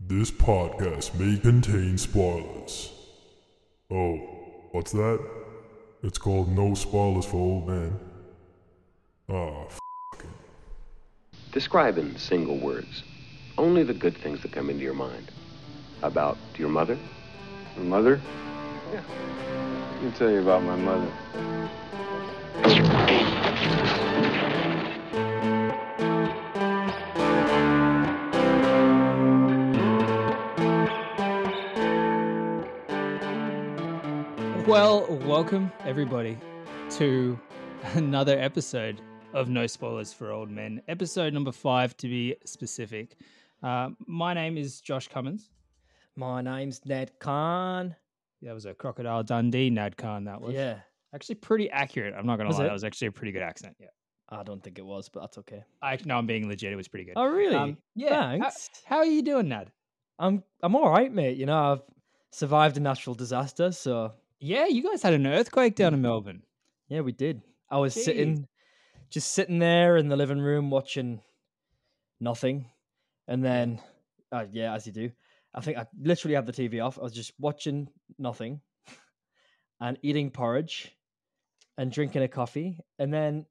[0.00, 2.92] This podcast may contain spoilers.
[3.90, 4.16] Oh,
[4.72, 5.24] what's that?
[6.02, 7.98] It's called No Spoilers for Old Men.
[9.30, 9.78] Ah, f-
[11.52, 13.04] Describe in single words
[13.56, 15.30] only the good things that come into your mind.
[16.02, 16.98] About your mother?
[17.76, 18.20] My mother?
[18.92, 19.00] Yeah.
[19.94, 21.10] Let me tell you about my mother.
[34.74, 36.36] Well, welcome everybody
[36.96, 37.38] to
[37.94, 39.00] another episode
[39.32, 43.14] of No Spoilers for Old Men, episode number five to be specific.
[43.62, 45.50] Uh, my name is Josh Cummins.
[46.16, 47.94] My name's Ned Khan.
[48.42, 50.24] That was a Crocodile Dundee Nad Khan.
[50.24, 50.80] That was Yeah,
[51.14, 52.12] actually pretty accurate.
[52.18, 52.66] I'm not gonna Was lie, it?
[52.66, 53.76] that was actually a pretty good accent.
[53.78, 53.86] Yeah,
[54.28, 55.62] I don't think it was, but that's okay.
[55.82, 56.72] I no, I'm being legit.
[56.72, 57.14] It was pretty good.
[57.14, 57.54] Oh, really?
[57.54, 58.22] Um, yeah.
[58.22, 58.70] How, Thanks.
[58.84, 59.70] how are you doing, Nad?
[60.18, 61.36] I'm I'm all right, mate.
[61.36, 61.82] You know, I've
[62.32, 64.12] survived a natural disaster, so
[64.44, 66.42] Yeah, you guys had an earthquake down in Melbourne.
[66.88, 67.40] yeah, we did.
[67.70, 68.04] I was Jeez.
[68.04, 68.46] sitting,
[69.08, 71.22] just sitting there in the living room watching
[72.20, 72.66] nothing,
[73.26, 73.80] and then,
[74.32, 75.10] uh, yeah, as you do,
[75.54, 76.98] I think I literally had the TV off.
[76.98, 78.60] I was just watching nothing,
[79.80, 80.94] and eating porridge,
[81.78, 83.46] and drinking a coffee, and then,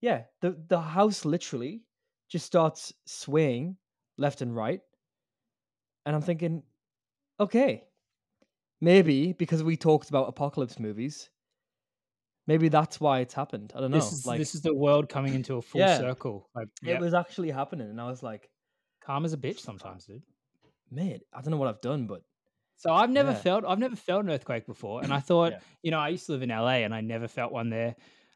[0.00, 1.82] yeah, the the house literally
[2.30, 3.76] just starts swaying
[4.16, 4.80] left and right,
[6.06, 6.62] and I'm thinking,
[7.38, 7.84] okay,
[8.82, 11.30] maybe because we talked about apocalypse movies,
[12.46, 13.72] maybe that's why it's happened.
[13.74, 13.96] I don't know.
[13.98, 15.98] This is like this is the world coming into a full Yeah.
[15.98, 16.50] circle.
[16.54, 18.50] Like, it was actually happening, and I was like,
[19.00, 20.22] calm as a bitch sometimes, dude.
[20.90, 22.22] mate, I don't know what I've done, but
[22.76, 23.38] So I've never Yeah.
[23.38, 25.60] felt I've never felt an earthquake before, and I thought, Yeah.
[25.84, 27.94] you know, I used to live in LA, and I never felt one there.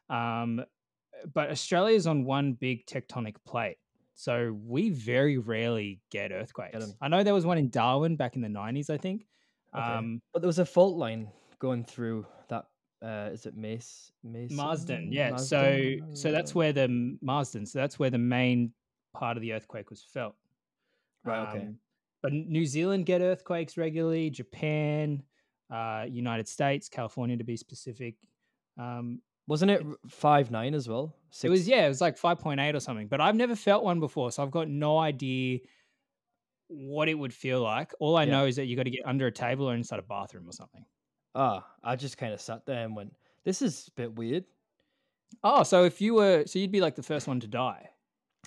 [0.09, 0.63] Um,
[1.33, 3.77] but is on one big tectonic plate,
[4.13, 6.81] so we very rarely get earthquakes.
[6.81, 6.93] 'em.
[7.01, 9.27] I know there was one in Darwin back in the nineties, I think.
[9.75, 9.83] Okay.
[9.83, 11.29] Um, but there was a fault line
[11.59, 12.65] going through that.
[13.01, 14.11] Uh, is it Mace?
[14.23, 14.55] Mason?
[14.55, 15.31] Marsden, yeah.
[15.31, 15.47] Marsden?
[16.09, 17.65] So so that's where the Marsden.
[17.65, 18.73] So that's where the main
[19.13, 20.35] part of the earthquake was felt.
[21.23, 21.65] Right, okay.
[21.65, 21.79] Um,
[22.23, 24.29] But New Zealand get earthquakes regularly.
[24.29, 25.23] Japan,
[25.71, 28.15] uh, United States, California to be specific.
[28.79, 31.15] Um, wasn't it five nine as well?
[31.43, 33.07] it was yeah, it was like five point eight or something.
[33.07, 35.59] But I've never felt one before, so I've got no idea
[36.67, 37.93] what it would feel like.
[37.99, 38.31] All I Yeah.
[38.31, 40.53] know is that you got to get under a table or inside a bathroom or
[40.53, 40.85] something.
[41.35, 44.45] Ah, I just kind of sat there and went, "This is a bit weird."
[45.43, 47.89] Oh, so if you were, so you'd be like the first one to die.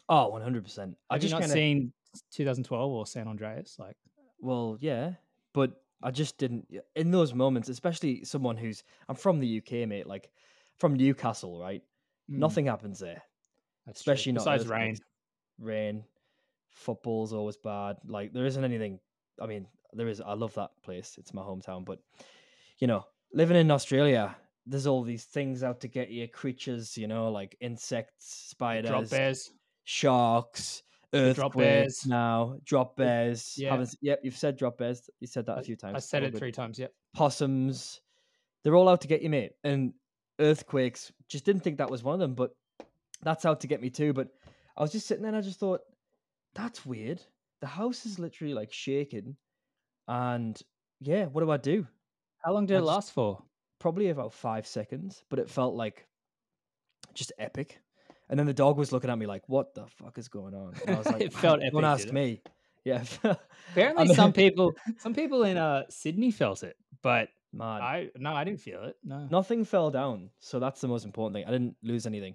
[0.08, 0.96] Oh, one hundred percent.
[1.08, 1.92] I just not kind of seen
[2.32, 3.78] 2012 or San Andreas?
[3.78, 3.96] Like,
[4.40, 5.14] well, yeah,
[5.52, 10.06] but I just didn't in those moments, especially someone who's I'm from the UK, mate.
[10.06, 10.30] Like
[10.78, 11.82] from Newcastle, right?
[12.30, 13.22] mm, Nothing happens there.
[13.86, 14.12] that's true.
[14.12, 14.96] especially not besides rain.
[15.58, 16.04] Rain,
[16.72, 17.96] football's always bad.
[18.06, 18.98] Like there isn't anything.
[19.40, 20.20] I mean, there is.
[20.20, 21.16] I love that place.
[21.18, 21.98] It's my hometown, but
[22.78, 24.36] you know, living in Australia,
[24.66, 26.96] there's all these things out to get you, creatures.
[26.96, 29.50] You know, like insects, spiders, Drop bears.
[29.84, 30.82] sharks,
[31.12, 31.56] drop earthquakes.
[31.56, 32.06] bears.
[32.06, 33.54] Now, drop bears.
[33.56, 33.84] yeah.
[34.00, 35.08] Yep, you've said drop bears.
[35.20, 35.96] You said that I- a few times.
[35.96, 36.78] I said it three times.
[36.78, 36.92] Yep.
[37.14, 38.00] possums.
[38.62, 39.52] They're all out to get you, mate.
[39.64, 39.94] And
[40.38, 42.50] earthquakes, just didn't think that was one of them, but
[43.22, 44.12] that's out to get me too.
[44.12, 44.28] But
[44.76, 45.80] I was just sitting there and I just thought,
[46.54, 47.20] that's weird.
[47.60, 49.36] The house is literally like shaking.
[50.08, 50.60] And
[51.00, 51.86] yeah, what do I do?
[52.44, 53.42] How long did I it just- last for?
[53.78, 56.06] Probably about five seconds, but it felt like
[57.14, 57.80] just epic.
[58.28, 60.74] And then the dog was looking at me like, what the fuck is going on?
[60.86, 62.14] And I was like, It felt Don't epic, ask did it?
[62.14, 62.42] me.
[62.84, 63.02] Yeah.
[63.72, 68.32] Apparently, mean- some people, some people in uh Sydney felt it, but Man, I no,
[68.32, 68.96] I didn't feel it.
[69.02, 70.30] No, nothing fell down.
[70.38, 71.44] So that's the most important thing.
[71.48, 72.34] I didn't lose anything.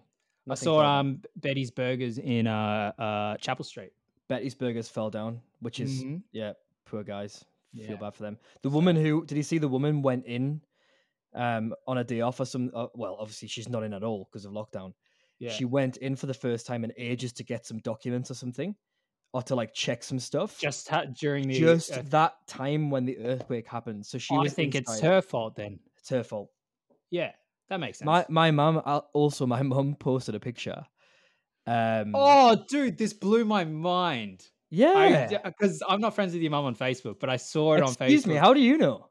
[0.49, 3.91] I saw um Betty's Burgers in uh uh Chapel Street.
[4.27, 6.23] Betty's Burgers fell down, which is Mhm.
[6.31, 6.53] yeah,
[6.85, 7.43] poor guys.
[7.73, 7.87] Yeah.
[7.87, 8.37] Feel bad for them.
[8.61, 9.57] The woman who did you see?
[9.57, 10.61] The woman went in
[11.33, 12.71] um on a day off or some.
[12.73, 14.93] Uh, well, obviously she's not in at all because of lockdown.
[15.39, 18.35] Yeah, She went in for the first time in ages to get some documents or
[18.35, 18.73] something,
[19.33, 20.57] or to like check some stuff.
[20.59, 21.59] just ha- during the.
[21.59, 24.05] Just earth- that time when the earthquake happened.
[24.05, 25.79] So she I think it's her fault then.
[25.97, 26.49] It's her fault.
[27.09, 27.33] Yeah,
[27.67, 28.05] that makes sense.
[28.05, 28.77] My my mum
[29.13, 30.85] also my mum posted a picture.
[31.67, 32.11] Um.
[32.13, 34.43] oh, dude, this blew my mind.
[35.31, 35.39] yeah.
[35.43, 38.01] because I'm not friends with your mum on Facebook, but I saw it on Facebook.
[38.01, 38.35] Excuse me.
[38.35, 39.09] How do you know?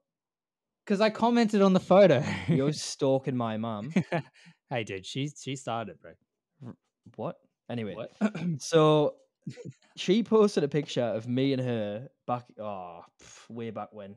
[0.84, 2.22] Because I commented on the photo.
[2.48, 3.92] You're stalking my mum.
[4.70, 6.12] hey, dude, she she started, bro.
[7.16, 7.36] What?
[7.70, 8.34] Anyway, What?
[8.58, 9.14] so
[9.96, 13.00] she posted a picture of me and her back, oh,
[13.48, 14.16] way back when,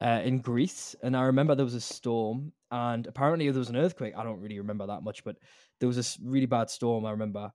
[0.00, 0.96] uh, in Greece.
[1.02, 4.14] And I remember there was a storm, and apparently there was an earthquake.
[4.16, 5.36] I don't really remember that much, but
[5.80, 7.04] there was this really bad storm.
[7.06, 7.50] I remember,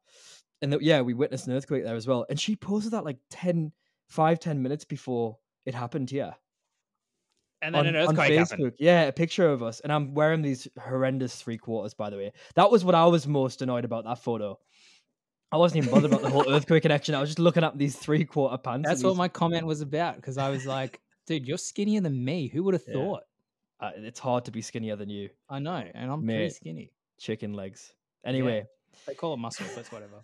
[0.61, 2.25] and th- yeah, we witnessed an earthquake there as well.
[2.29, 3.71] And she posted that like 10,
[4.09, 6.35] five ten minutes before it happened here
[7.61, 8.49] And then on, an on earthquake Facebook.
[8.51, 8.73] happened.
[8.79, 11.93] Yeah, a picture of us, and I'm wearing these horrendous three quarters.
[11.93, 14.59] By the way, that was what I was most annoyed about that photo.
[15.51, 17.15] I wasn't even bothered about the whole earthquake connection.
[17.15, 18.87] I was just looking at these three quarter pants.
[18.89, 22.23] That's what these- my comment was about because I was like, dude, you're skinnier than
[22.25, 22.47] me.
[22.47, 22.93] Who would have Yeah.
[22.95, 23.23] thought?
[23.79, 25.29] Uh, it's hard to be skinnier than you.
[25.49, 26.91] I know, and I'm pretty skinny.
[27.19, 27.93] Chicken legs.
[28.25, 28.65] Anyway,
[29.07, 30.21] They call it muscle, but it's whatever.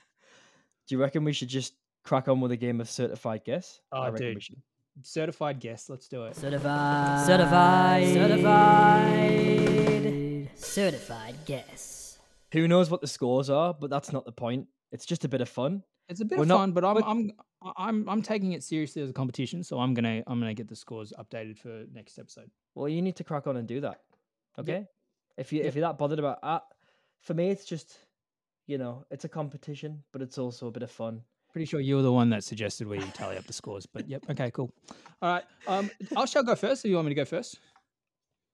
[0.87, 3.79] do you reckon we should just crack on with a game of certified guess?
[3.91, 4.61] Oh, I reckon we should.
[5.03, 5.89] Certified guest.
[5.89, 6.35] Let's do it.
[6.35, 7.25] Certified.
[7.25, 8.07] Certified.
[9.21, 10.49] Certified.
[10.55, 12.19] Certified guess.
[12.53, 14.67] Who knows what the scores are, but that's not the point.
[14.91, 15.83] It's just a bit of fun.
[16.09, 17.31] It's a bit We're of not- fun, but I'm but- I'm
[17.77, 20.75] I'm I'm taking it seriously as a competition, so I'm gonna I'm gonna get the
[20.75, 22.49] scores updated for next episode.
[22.75, 24.01] Well, you need to crack on and do that.
[24.57, 24.87] Okay.
[25.37, 25.67] If you Yep.
[25.67, 26.59] if you're that bothered about uh,
[27.21, 27.97] for me, it's just
[28.67, 31.21] you know it's a competition, but it's also a bit of fun.
[31.53, 34.23] Pretty sure you were the one that suggested we tally up the scores, but yep,
[34.29, 34.71] okay, cool.
[35.21, 36.85] All right, um, I shall go first.
[36.85, 37.59] Or you want me to go first?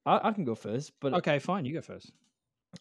[0.04, 2.12] I, I can go first, but Okay, fine, you go first.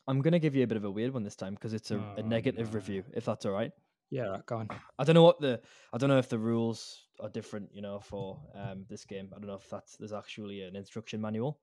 [0.07, 1.97] I'm gonna give you a bit of a weird one this time because it's a,
[1.97, 2.75] a Oh, negative no.
[2.75, 3.03] review.
[3.13, 3.71] If that's all right.
[4.09, 4.69] Yeah, right, go on.
[4.97, 5.59] I don't know what the
[5.93, 9.29] I don't know if the rules are different, you know, for um this game.
[9.35, 11.59] I don't know if that's there's actually an instruction manual.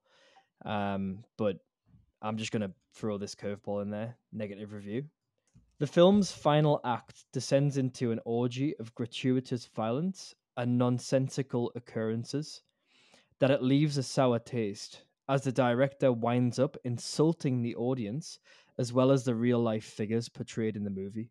[0.63, 1.57] Um, but
[2.21, 4.17] I'm just gonna throw this curveball in there.
[4.31, 5.05] Negative review.
[5.79, 12.61] The film's final act descends into an orgy of gratuitous violence and nonsensical occurrences
[13.39, 18.39] that it leaves a sour taste as the director winds up insulting the audience
[18.77, 21.29] as well as the real life figures portrayed in the movie.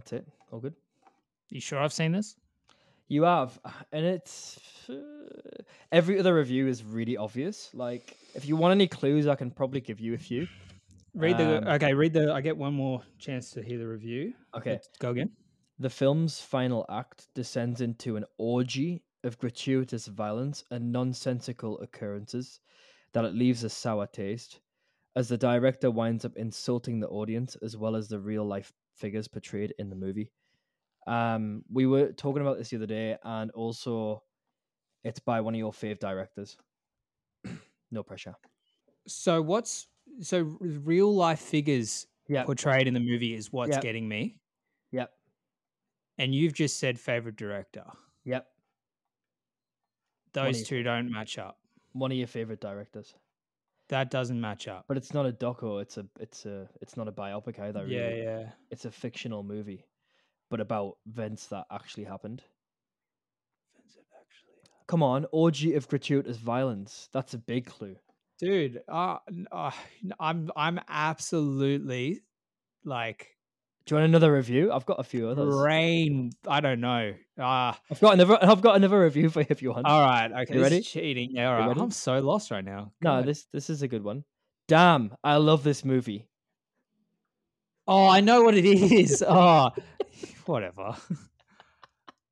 [0.00, 0.26] That's it.
[0.50, 0.72] All good.
[1.50, 2.34] You sure I've seen this?
[3.08, 3.58] You have,
[3.92, 4.58] and it's
[4.88, 4.94] uh,
[5.92, 7.68] every other review is really obvious.
[7.74, 10.48] Like, if you want any clues, I can probably give you a few.
[11.14, 11.92] Read the Um, okay.
[11.92, 12.32] Read the.
[12.32, 14.32] I get one more chance to hear the review.
[14.56, 14.72] Okay.
[14.72, 15.32] Let's go again.
[15.78, 22.60] The film's final act descends into an orgy of gratuitous violence and nonsensical occurrences
[23.12, 24.60] that it leaves a sour taste,
[25.14, 29.26] as the director winds up insulting the audience as well as the real life figures
[29.26, 30.30] portrayed in the movie.
[31.06, 34.22] Um, we were talking about this the other day, and also
[35.02, 36.56] it's by one of your fave directors.
[37.90, 38.34] no pressure.
[39.08, 39.88] So what's
[40.20, 42.44] so real life figures Yeah.
[42.44, 43.82] portrayed in the movie is what's Yep.
[43.82, 44.36] getting me,
[44.92, 45.10] Yep.
[46.18, 47.84] and you've just said favorite director.
[48.24, 48.46] Yep.
[50.32, 51.58] Those two don't match up.
[51.92, 53.14] One of your favorite directors.
[53.90, 54.84] That doesn't match up.
[54.88, 55.82] But it's not a doco.
[55.82, 56.06] It's a.
[56.18, 56.68] It's a.
[56.80, 57.84] It's not a biopic either.
[57.84, 57.96] Really.
[57.96, 58.42] yeah, yeah.
[58.70, 59.84] it's a fictional movie,
[60.48, 62.42] but about events that actually happened.
[63.74, 64.54] Events that actually
[64.86, 67.08] come on, orgy of gratuitous violence.
[67.12, 67.96] That's a big clue.
[68.38, 69.18] Dude, uh,
[69.52, 69.72] uh,
[70.18, 72.22] I'm I'm absolutely
[72.84, 73.26] like
[73.86, 74.70] Do you want another review?
[74.72, 75.54] I've got a few others.
[75.56, 76.30] brain.
[76.46, 77.14] I don't know.
[77.38, 78.38] Ah, I've got another.
[78.42, 79.86] I've got another review for you if you want.
[79.86, 80.30] all right.
[80.42, 80.80] Okay, You ready?
[80.80, 81.30] cheating.
[81.32, 81.76] Yeah, all right.
[81.78, 82.92] I'm so lost right now.
[83.00, 83.26] no, God.
[83.26, 84.24] this this is a good one.
[84.68, 86.28] Damn, I love this movie.
[87.88, 89.24] Oh, I know what it is.
[89.26, 89.70] oh,
[90.46, 90.96] whatever.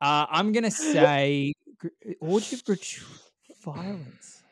[0.00, 1.52] Uh, I'm gonna say
[2.20, 4.42] orgy of violence.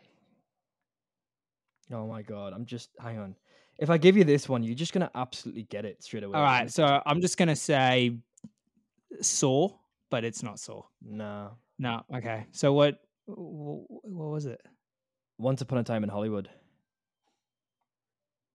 [1.93, 3.37] Oh my god, I'm just hang on.
[3.79, 6.37] If I give you this one, you're just gonna absolutely get it straight away.
[6.39, 8.17] All right, so I'm just gonna say
[9.21, 9.71] Saw,
[10.11, 10.83] but it's not Saw.
[11.03, 11.53] no.
[11.79, 12.47] No, okay.
[12.53, 13.03] So what?
[13.27, 14.63] What was it?
[15.37, 16.49] Once upon a time in Hollywood.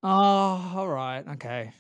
[0.04, 1.24] Oh, all right.
[1.36, 1.72] Okay.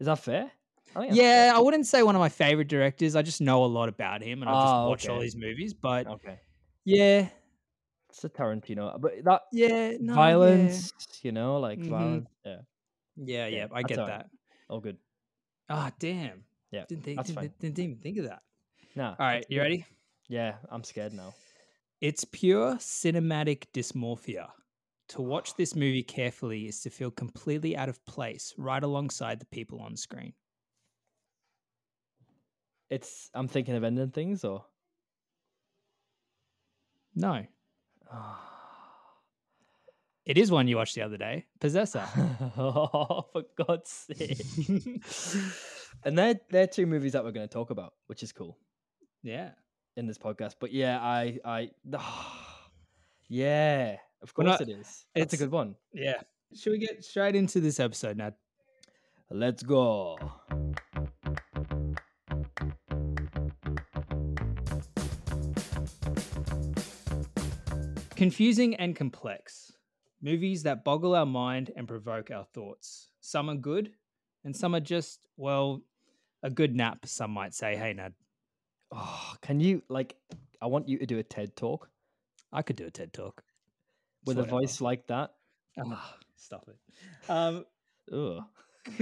[0.00, 0.50] Is that fair?
[0.96, 3.14] I Yeah, I wouldn't say one of my favorite directors.
[3.14, 5.22] I just know a lot about him, and I just Oh, watch all okay.
[5.24, 5.74] these movies.
[5.74, 6.06] But.
[6.08, 6.40] Okay.
[6.84, 7.28] yeah,
[8.08, 10.14] It's a Tarantino, but that yeah, no, yeah.
[10.14, 11.88] violence, you know, like Mhm.
[11.88, 12.28] violence.
[12.44, 12.60] Yeah,
[13.16, 14.18] Yeah, yeah, I get all right.
[14.18, 14.30] that.
[14.68, 14.98] all good.
[15.68, 16.44] Ah, damn.
[16.70, 18.42] Yeah, Didn't think, didn't, didn't even think of that.
[18.94, 19.10] Nah.
[19.10, 19.84] All right, you ready?
[20.28, 21.34] Yeah, I'm scared now.
[22.00, 24.50] It's pure cinematic dysmorphia.
[25.08, 29.46] To watch this movie carefully is to feel completely out of place right alongside the
[29.46, 30.34] people on screen.
[32.90, 33.30] It's.
[33.34, 34.64] I'm thinking of ending things, or.
[37.14, 37.44] No,
[40.24, 41.46] it is one you watched the other day.
[41.60, 42.04] Possessor.
[42.58, 44.40] oh, for God's sake!
[46.04, 48.58] and they're they're two movies that we're going to talk about, which is cool
[49.22, 49.50] yeah.
[49.96, 50.56] in this podcast.
[50.60, 51.70] But yeah, I I.
[53.28, 55.06] yeah, of We're course not- it is.
[55.14, 55.74] That's a it's- good one.
[55.92, 56.20] Yeah.
[56.54, 58.32] Should we get straight into this episode now?
[59.30, 60.18] Let's go.
[68.18, 69.72] Confusing and complex.
[70.20, 73.10] Movies that boggle our mind and provoke our thoughts.
[73.20, 73.92] Some are good,
[74.44, 75.82] and some are just, well,
[76.42, 77.06] a good nap.
[77.06, 78.12] Some might say, "Hey, Nad,
[78.90, 80.16] Oh, can you like?
[80.60, 81.88] I want you to do a TED talk
[82.52, 83.42] I could do a TED talk
[84.24, 85.30] with a voice like that.
[85.78, 87.30] Ah, stop it.
[87.30, 87.64] Um,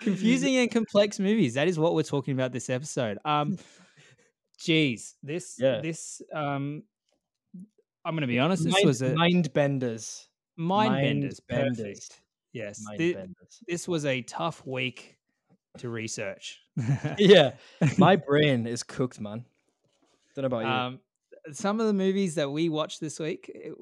[0.00, 1.54] confusing and complex movies.
[1.54, 3.18] That is what we're talking about this episode.
[3.24, 3.58] Um,
[4.58, 5.80] geez, this Yeah.
[5.80, 6.82] this um,
[8.04, 8.64] I'm going to be honest.
[8.64, 10.28] This mind, was a mind benders.
[10.56, 11.40] mind, mind benders.
[11.40, 11.76] benders.
[11.78, 12.20] Perfect.
[12.52, 13.60] Yes, Mind thi- benders.
[13.66, 15.16] this was a tough week
[15.78, 16.60] to research.
[17.18, 17.52] yeah,
[17.98, 19.44] my brain is cooked, man.
[20.36, 20.68] Don't know about you.
[20.68, 21.00] um,
[21.52, 23.74] some of the movies that we watched this week, it,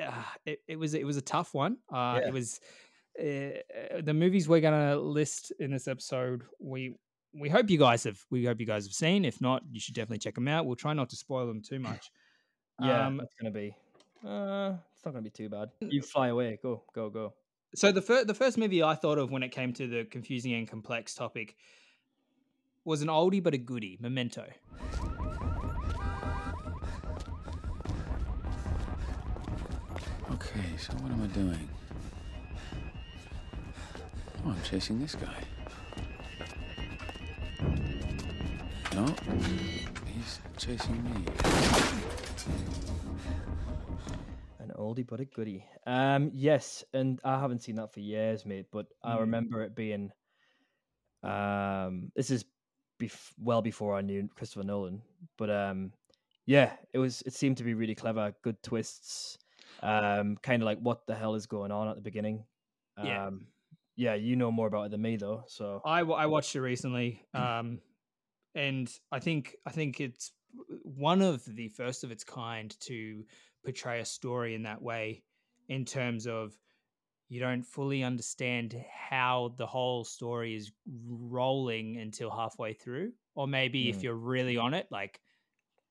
[0.00, 0.12] uh,
[0.46, 1.78] it, it was it was a tough one.
[1.92, 2.28] Uh, Yeah.
[2.28, 2.60] It was
[3.20, 6.42] uh, uh, the movies we're gonna list in this episode.
[6.60, 6.94] We
[7.34, 9.24] we hope you guys have we hope you guys have seen.
[9.24, 10.66] If not, you should definitely check them out.
[10.66, 12.10] We'll try not to spoil them too much.
[12.82, 13.74] Yeah, um, it's gonna be.
[14.26, 15.70] Uh, it's not gonna be too bad.
[15.80, 16.58] You fly away.
[16.62, 17.34] Go, go, go.
[17.74, 20.52] So the first the first movie I thought of when it came to the confusing
[20.54, 21.56] and complex topic
[22.84, 24.46] was an oldie but a goodie, Memento.
[30.32, 31.68] Okay, so what am I doing?
[34.44, 35.44] Oh, I'm chasing this guy.
[38.94, 39.06] No,
[40.06, 42.29] he's chasing me.
[44.58, 45.64] An oldie but a goodie.
[45.86, 48.66] Um, yes, and I haven't seen that for years, mate.
[48.70, 49.20] But I Mm.
[49.20, 50.12] remember it being.
[51.22, 52.44] Um, this is
[52.98, 55.02] bef- well before I knew Christopher Nolan,
[55.36, 55.92] but um,
[56.46, 57.22] yeah, it was.
[57.22, 59.38] It seemed to be really clever, good twists.
[59.82, 62.44] Um, kind of like what the hell is going on at the beginning.
[63.02, 63.26] Yeah.
[63.26, 63.46] Um,
[63.96, 65.44] yeah, you know more about it than me though.
[65.46, 67.80] So I, I watched it recently, um,
[68.54, 70.32] and I think I think it's
[70.82, 73.24] one of the first of its kind to
[73.64, 75.22] portray a story in that way,
[75.68, 76.56] in terms of
[77.28, 80.72] you don't fully understand how the whole story is
[81.08, 84.02] rolling until halfway through, or maybe if Mm.
[84.02, 85.20] you're really on it, like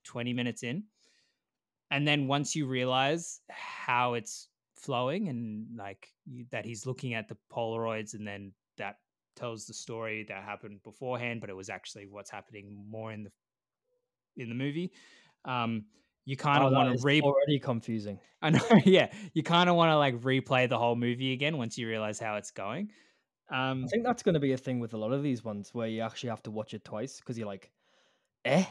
[0.04, 0.84] twenty minutes in,
[1.92, 7.28] and then once you realize how it's flowing and like you, that he's looking at
[7.28, 8.98] the polaroids and then that
[9.36, 13.32] tells the story that happened beforehand but it was actually what's happening more in the
[14.42, 14.92] in the movie.
[15.46, 15.86] Um
[16.26, 18.20] you kind Oh, of that want to re already confusing.
[18.42, 19.12] I know yeah.
[19.34, 22.36] You kind of want to like replay the whole movie again once you realize how
[22.36, 22.92] it's going.
[23.50, 25.74] Um I think that's going to be a thing with a lot of these ones
[25.74, 27.72] where you actually have to watch it twice because you're like,
[28.46, 28.66] eh.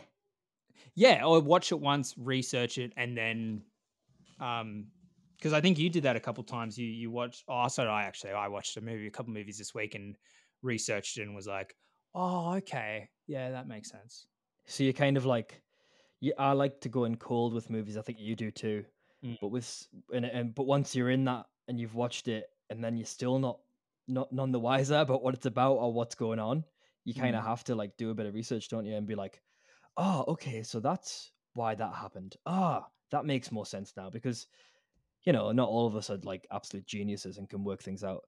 [0.95, 3.63] yeah or watch it once research it and then
[4.41, 4.87] um
[5.37, 6.79] because i think you did that a couple times.
[6.79, 8.33] You you watched oh so i actually.
[8.33, 10.17] I watched a movie a couple movies this week and
[10.63, 11.77] researched it and was like
[12.15, 13.11] oh okay.
[13.27, 14.27] Yeah that makes sense
[14.69, 15.65] So you're kind of like,
[16.21, 17.97] yeah, I like to go in cold with movies.
[17.97, 18.87] I think you do too.
[19.23, 19.37] Mm.
[19.41, 22.97] But with and, and but once you're in that and you've watched it, and then
[22.97, 23.61] you're still not
[24.09, 26.65] not none the wiser about what it's about or what's going on,
[27.05, 27.45] you kind of Mm.
[27.45, 28.97] have to like do a bit of research, don't you?
[28.97, 29.43] And be like,
[29.97, 32.37] oh, okay, so that's why that happened.
[32.47, 34.49] Ah, that makes more sense now because
[35.25, 38.25] you know not all of us are like absolute geniuses and can work things out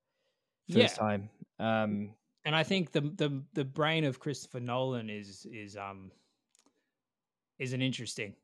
[0.68, 0.97] first Yeah.
[0.97, 1.30] time.
[1.59, 6.11] Um, and i think the the the brain of christopher nolan is is um
[7.60, 8.34] is an interesting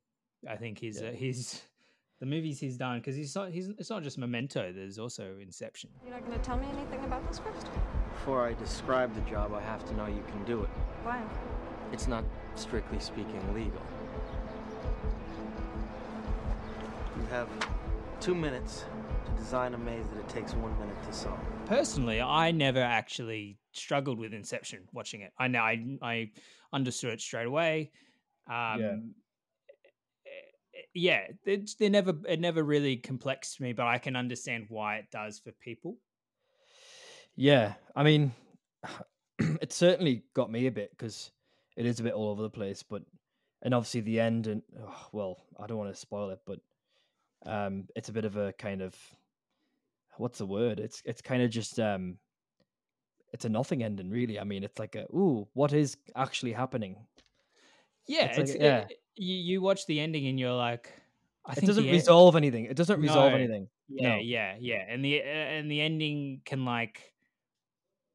[0.49, 1.09] i think he's Yeah.
[1.09, 1.63] uh, he's
[2.21, 5.91] the movies he's done because he's not he's it's not just memento there's also inception
[6.05, 7.67] You're not going to tell me anything about this first?
[8.15, 10.71] Before I describe the job, I have to know you can do it.
[11.05, 11.21] Why?
[11.93, 13.83] It's not strictly speaking legal.
[17.17, 17.49] You have
[18.21, 18.85] two minutes
[19.27, 21.39] to design a maze that it takes one minute to solve.
[21.67, 25.33] personally, I never actually struggled with Inception watching it.
[25.39, 26.31] I know I I
[26.73, 27.91] understood it straight away.
[28.49, 29.15] Um,
[30.27, 34.67] eh, yeah, it, they never it never really complex to me, but I can understand
[34.69, 35.97] why it does for people.
[37.35, 38.33] Yeah, I mean,
[39.39, 41.31] it certainly got me a bit because
[41.77, 42.83] it is a bit all over the place.
[42.83, 43.03] But
[43.63, 46.61] and obviously the end and oh, well, I don't want to spoil it, but
[47.45, 48.95] um, it's a bit of a kind of
[50.19, 50.81] what's the word?
[50.81, 52.19] It's it's kind of just um,
[53.33, 54.39] it's a nothing ending, really.
[54.39, 56.97] I mean, it's like a ooh, what is actually happening?
[58.07, 58.79] Yeah, It's it's, like- yeah.
[58.89, 60.93] it- you you watch the ending and you're like,
[61.47, 62.67] I it doesn't resolve anything.
[62.67, 63.39] It doesn't resolve No.
[63.39, 63.69] anything.
[63.89, 64.17] Yeah, No.
[64.21, 67.15] yeah, yeah, and the uh, and the ending can like,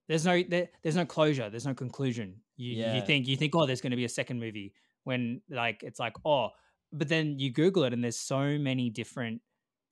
[0.08, 2.36] there's no there, there's no closure, there's no conclusion.
[2.58, 4.74] You you think you think oh there's going to be a second movie
[5.06, 6.50] when like it's like oh,
[6.94, 9.42] but then you Google it and there's so many different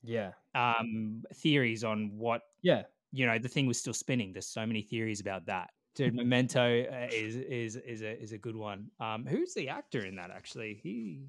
[0.04, 2.84] Yeah, um theories on what yeah.
[3.12, 4.34] you know the thing was still spinning.
[4.34, 5.72] There's so many theories about that.
[5.96, 8.90] Dude, Memento uh, is is is a is a good one.
[9.00, 10.80] Um, who's the actor in that actually?
[10.82, 11.28] He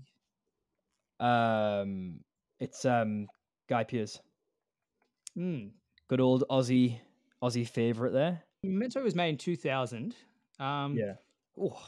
[1.19, 2.21] Um,
[2.59, 3.29] it's um
[3.69, 4.21] Guy Pearce,
[5.35, 5.69] hmm.
[6.09, 6.99] good old Aussie
[7.43, 8.43] Aussie favorite there.
[8.63, 10.15] Memento was made in 2000.
[10.59, 11.15] Um, Yeah.
[11.59, 11.81] Oh,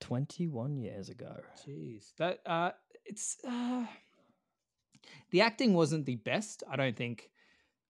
[0.00, 1.34] 21 years ago.
[1.66, 2.72] Jeez, that uh,
[3.04, 3.86] it's uh,
[5.30, 6.62] the acting wasn't the best.
[6.70, 7.30] I don't think.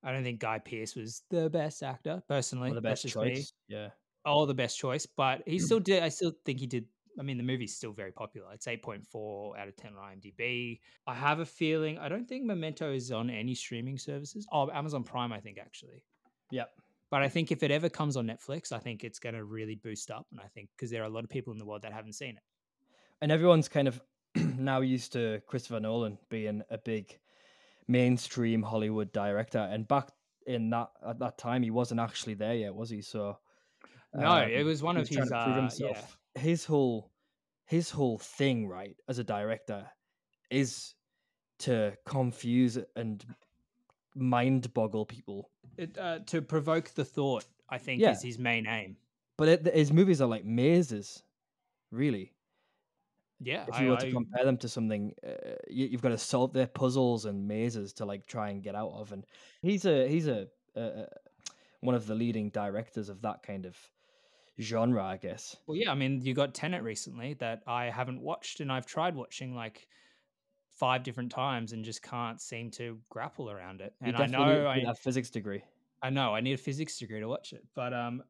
[0.02, 2.72] I don't think Guy Pearce was the best actor personally.
[2.72, 3.52] The best choice.
[3.68, 3.88] Yeah.
[4.26, 5.60] Oh, the best choice, but he mm.
[5.60, 6.02] still did.
[6.02, 6.86] I still think he did.
[7.18, 8.48] I mean, the movie's still very popular.
[8.52, 10.80] It's eight point four out of ten on IMDb.
[11.06, 11.98] I have a feeling.
[11.98, 14.46] I don't think Memento is on any streaming services.
[14.50, 16.02] Oh, Amazon Prime, I think actually.
[16.50, 16.70] Yep.
[17.10, 19.76] But I think if it ever comes on Netflix, I think it's going to really
[19.76, 20.26] boost up.
[20.32, 22.14] And I think because there are a lot of people in the world that haven't
[22.14, 22.42] seen it.
[23.22, 24.00] And everyone's kind of
[24.58, 27.18] now used to Christopher Nolan being a big
[27.86, 29.58] mainstream Hollywood director.
[29.58, 30.08] And back
[30.46, 33.02] in that at that time, he wasn't actually there yet, was he?
[33.02, 33.38] So
[34.14, 35.30] No, um, it was one of trying his.
[35.30, 36.18] to prove Uh, himself.
[36.36, 37.10] His whole
[37.66, 39.90] his whole thing, right, as a director,
[40.50, 40.94] is
[41.60, 43.24] to confuse and
[44.14, 45.50] mind boggle people.
[45.78, 48.10] It, uh, to provoke the thought, I think, Yeah.
[48.12, 48.96] is his main aim.
[49.38, 51.22] But it, his movies are like mazes,
[51.90, 52.34] really.
[53.40, 56.10] Yeah, if I- you were to I- compare them to something, uh, you, you've got
[56.10, 59.10] to solve their puzzles and mazes to like try and get out of.
[59.12, 59.26] And
[59.62, 61.08] he's a he's a, a, a
[61.80, 63.76] one of the leading directors of that kind of
[64.60, 65.56] genre, I guess.
[65.66, 69.14] Well, yeah, I mean, you got Tenet recently that I haven't watched, and I've tried
[69.14, 69.88] watching like
[70.70, 73.94] five different times and just can't seem to grapple around it.
[74.00, 75.62] And I know need I, a physics degree.
[76.02, 78.22] I know I need a physics degree to watch it, but um,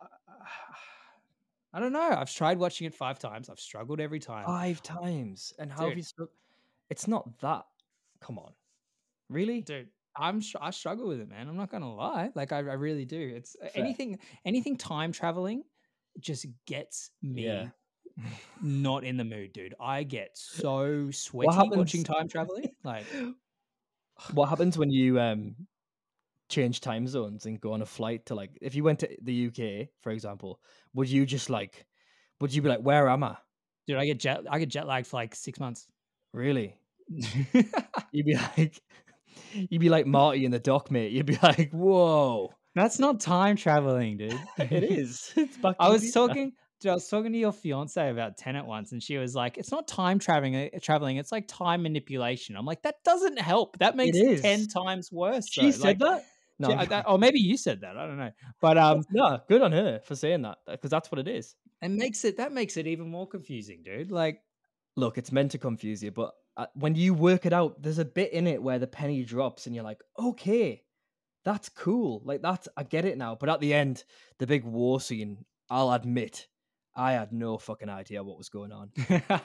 [1.72, 2.10] I don't know.
[2.16, 3.48] I've tried watching it five times.
[3.48, 4.44] I've struggled every time.
[4.46, 6.04] Five times, and how have you?
[6.90, 7.64] It's not that.
[8.20, 8.52] Come on,
[9.28, 9.62] really?
[9.62, 13.04] dude i'm i struggle with it man i'm not gonna lie like i, I really
[13.04, 13.70] do it's Fair.
[13.74, 15.62] anything anything time traveling
[16.20, 17.68] just gets me Yeah.
[18.62, 23.04] not in the mood dude i get so sweaty happens- watching time traveling like
[24.34, 25.56] What happens when you um
[26.48, 29.46] change time zones and go on a flight to like if you went to the
[29.46, 30.60] UK, for example,
[30.92, 31.86] would you just like
[32.40, 33.36] would you be like, Where am I?
[33.86, 35.88] dude i get jet i get jet lagged for like six months
[36.34, 36.76] Really?
[37.08, 38.80] You'd be like
[39.54, 41.12] you'd be like Marty in the Doc, mate.
[41.12, 42.50] You'd be like, Whoa.
[42.74, 45.32] that's not time traveling dude It is.
[45.36, 49.00] It's i was talking dude, I was talking to your fiance about Tenet once, and
[49.02, 50.56] she was like, "It's not time traveling.
[50.56, 53.78] uh, Traveling, it's like time manipulation." I'm like, "That doesn't help.
[53.78, 55.70] That makes it, ten times worse." She though.
[55.70, 56.24] said Like, that?
[56.58, 57.96] No, she- uh, that- or maybe you said that.
[57.96, 61.18] I don't know, but um, no, good on her for saying that because that's what
[61.20, 61.54] it is.
[61.80, 64.10] it makes it that makes it even more confusing, dude.
[64.10, 64.40] Like,
[64.96, 68.04] Look, it's meant to confuse you, but uh, when you work it out, there's a
[68.04, 70.82] bit in it where the penny drops, and you're like, okay,
[71.44, 72.22] that's cool.
[72.24, 73.36] Like that's I get it now.
[73.38, 74.04] But at the end,
[74.38, 76.46] the big war scene, I'll admit,
[76.94, 78.90] I had no fucking idea what was going on.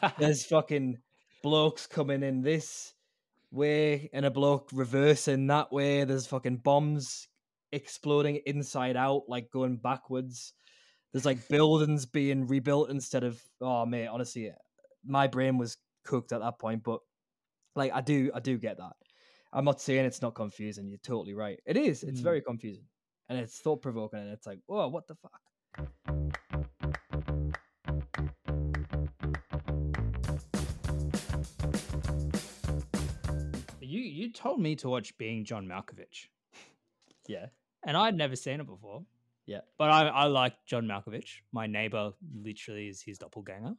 [0.19, 0.97] There's fucking
[1.43, 2.93] blokes coming in this
[3.51, 6.03] way and a bloke reversing that way.
[6.03, 7.27] There's fucking bombs
[7.71, 10.53] exploding inside out, like going backwards.
[11.13, 14.51] There's like buildings being rebuilt instead of oh mate, honestly,
[15.05, 16.83] my brain was cooked at that point.
[16.83, 16.99] But
[17.75, 18.93] like I do, I do get that.
[19.53, 20.87] I'm not saying it's not confusing.
[20.89, 21.59] You're totally right.
[21.65, 22.03] It is.
[22.03, 22.23] It's Mm.
[22.23, 22.85] very confusing,
[23.29, 25.41] and it's thought provoking, and it's like, oh, what the fuck.
[33.81, 36.27] you you told me to watch Being John Malkovich,
[37.27, 37.47] Yeah,
[37.85, 39.03] and I'd never seen it before.
[39.45, 39.61] yeah.
[39.77, 41.41] But I I like John Malkovich.
[41.51, 43.75] My neighbor literally is his doppelganger.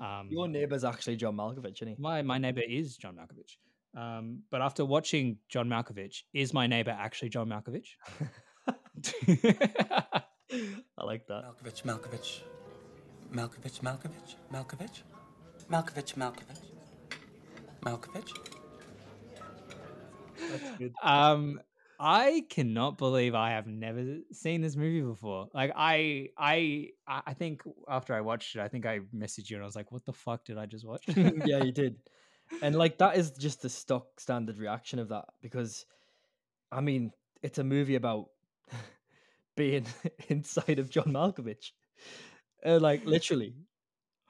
[0.00, 1.96] Um, Your neighbour's actually John Malkovich, isn't he?
[1.98, 3.56] my my neighbor is John Malkovich.
[3.96, 7.90] Um, but after watching John Malkovich, is my neighbor actually John Malkovich?
[10.98, 11.44] I like that.
[11.44, 12.42] Malkovich, Malkovich.
[13.32, 15.02] Malkovich, Malkovich, Malkovich.
[15.70, 16.62] Malkovich, Malkovich.
[17.82, 18.32] Malkovich.
[21.02, 21.60] um,
[21.98, 25.48] I cannot believe I have never seen this movie before.
[25.54, 29.62] Like I, I, I think after I watched it, I think I messaged you and
[29.62, 31.96] I was like, "What the fuck did I just watch?" yeah, you did.
[32.60, 35.86] And like that is just the stock standard reaction of that because
[36.70, 37.10] I mean,
[37.42, 38.26] it's a movie about
[39.56, 39.86] being
[40.28, 41.72] inside of John Malkovich.
[42.64, 43.54] Uh, like literally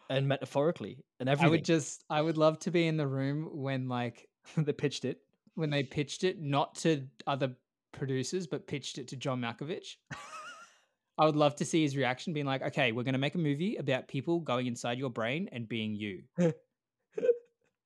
[0.09, 3.89] and metaphorically and I would just, I would love to be in the room when
[3.89, 5.19] like they pitched it.
[5.55, 7.57] When they pitched it, not to other
[7.93, 9.97] producers, but pitched it to John Malkovich.
[11.19, 13.39] I would love to see his reaction, being like, "Okay, we're going to make a
[13.39, 16.53] movie about people going inside your brain and being you, and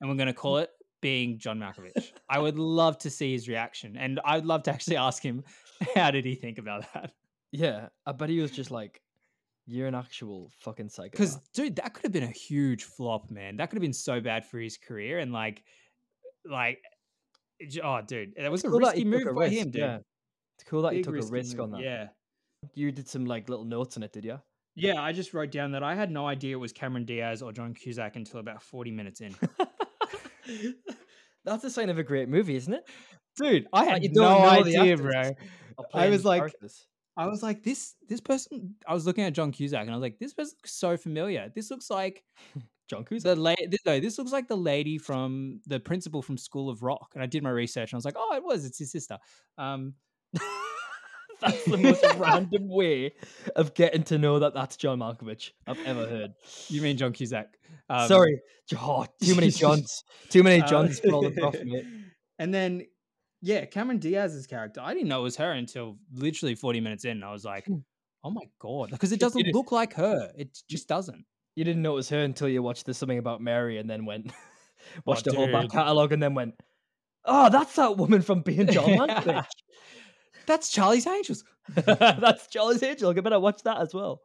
[0.03, 0.71] we're going to call it
[1.03, 4.97] being John Malkovich." I would love to see his reaction, and I'd love to actually
[4.97, 5.45] ask him,
[5.95, 7.13] "How did he think about that?"
[7.53, 9.03] Yeah, I bet he was just like,
[9.67, 11.11] "You're an actual fucking psycho.
[11.11, 13.59] Because, dude, that could have been a huge flop, man.
[13.59, 15.65] That could have been so bad for his career, and like,
[16.47, 16.81] like,
[17.83, 19.81] oh, dude, that was a Cool risky move a by risk, him, dude.
[19.81, 19.99] Yeah.
[20.59, 21.83] It's cool that he Big took a risk move, on that.
[21.83, 22.09] Yeah.
[22.75, 24.41] You did some like little notes on it, did you?
[24.75, 27.53] Yeah, I just wrote down that I had no idea it was Cameron Diaz or
[27.53, 29.35] John Cusack until about 40 minutes in.
[31.45, 32.89] That's a sign of a great movie, isn't it?
[33.37, 35.33] Dude, I had you no idea, bro.
[35.95, 36.87] I was like, characters.
[37.17, 38.77] I was like, this this person.
[38.87, 41.51] I was looking at John Cusack and I was like, this person looks so familiar.
[41.55, 42.23] This looks like
[42.89, 43.35] John Cusack.
[43.35, 43.67] the lady.
[43.67, 47.13] This, no, this looks like the lady from the principal from School of Rock.
[47.15, 48.65] And I did my research and I was like, oh, it was.
[48.65, 49.19] It's his sister.
[49.57, 49.95] Um,
[51.41, 53.13] That's the most random way
[53.57, 56.33] of getting to know that that's John Malkovich I've ever heard.
[56.69, 57.59] you mean John Cusack?
[57.89, 58.41] Um, Sorry,
[58.77, 60.05] oh, too many Johns.
[60.31, 61.85] Too many uh, Johns for all the profit, mate.
[62.39, 62.87] And then,
[63.41, 64.81] yeah, Cameron Diaz's character.
[64.83, 67.23] I didn't know it was her until literally 40 minutes in.
[67.23, 67.69] I was like,
[68.25, 70.33] oh my god, because it doesn't look like her.
[70.37, 71.25] It just doesn't.
[71.59, 74.05] You didn't know it was her until you watched There's Something About Mary and then
[74.05, 74.31] went,
[75.05, 76.55] watched the whole back Oh, catalogue and then went,
[77.25, 79.45] oh, that's that woman from being John Malkovich.
[80.47, 81.43] That's Charlie's Angels.
[81.75, 83.11] that's Charlie's Angel.
[83.11, 84.21] I better watch that as well.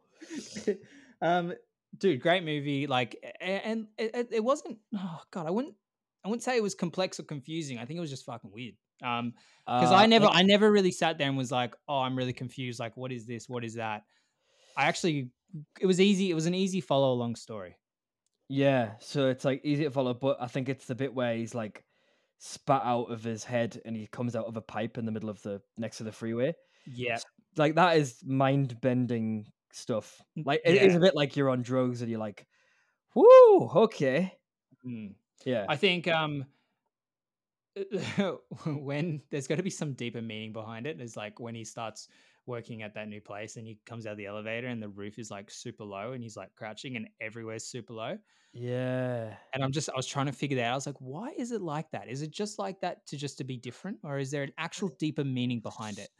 [1.20, 1.54] um,
[1.98, 2.86] dude, great movie.
[2.86, 4.78] Like, and it, it- it wasn't.
[4.96, 5.74] Oh god, I wouldn't.
[6.24, 7.78] I wouldn't say it was complex or confusing.
[7.78, 8.76] I think it was just fucking weird.
[9.02, 9.34] Um,
[9.66, 12.16] because Uh, I never, like- I never really sat there and was like, oh, I'm
[12.16, 12.78] really confused.
[12.78, 13.48] Like, what is this?
[13.48, 14.04] What is that?
[14.76, 15.30] I actually,
[15.80, 16.30] it was easy.
[16.30, 17.76] It was an easy follow along story.
[18.48, 21.54] Yeah, so it's like easy to follow, but I think it's the bit where he's
[21.54, 21.84] like
[22.38, 25.30] spat out of his head and he comes out of a pipe in the middle
[25.30, 26.54] of the next to the freeway.
[26.86, 27.18] Yeah.
[27.56, 30.20] Like that is mind bending stuff.
[30.36, 30.98] Like it is Yeah.
[30.98, 32.46] a bit like you're on drugs and you're like,
[33.14, 34.32] whoo, okay.
[34.86, 35.14] Mm.
[35.46, 35.64] Yeah.
[35.68, 36.44] I think um
[38.66, 42.08] when there's got to be some deeper meaning behind it is like when he starts
[42.46, 45.18] working at that new place and he comes out of the elevator and the roof
[45.18, 48.18] is like super low and he's like crouching and everywhere's super low.
[48.52, 49.34] Yeah.
[49.52, 50.72] and i'm just i was trying to figure that out.
[50.72, 52.08] I was like why is it like that?
[52.08, 54.90] Is it just like that to just to be different or is there an actual
[54.98, 56.10] deeper meaning behind it?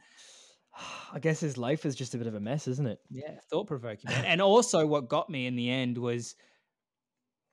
[1.13, 2.99] I guess his life is just a bit of a mess, isn't it?
[3.09, 6.35] yeah thought provoking and also what got me in the end was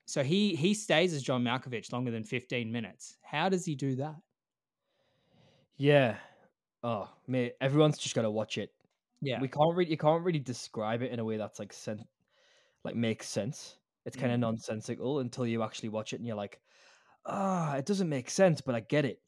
[0.06, 3.16] so he he stays as john malkovich longer than 15 minutes.
[3.22, 4.16] How does he do that?
[5.76, 6.16] Yeah.
[6.83, 8.75] Oh, mate, everyone's just got to watch it.
[9.21, 12.07] yeah We can't really you can't really describe it in a way that's like sen-
[12.85, 13.79] like makes sense.
[14.07, 14.40] It's kind of Mm.
[14.40, 16.61] nonsensical until you actually watch it and you're like,
[17.27, 19.23] ah, it doesn't make sense, but I get it.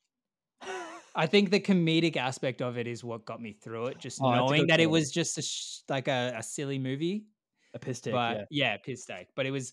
[1.16, 3.98] I think the comedic aspect of it is what got me through it.
[4.00, 7.26] Just Oh, knowing that it was just a sh- like a, a silly movie,
[7.74, 8.44] A piss take, but yeah.
[8.50, 8.76] yeah.
[8.78, 9.28] piss take.
[9.34, 9.72] But it was,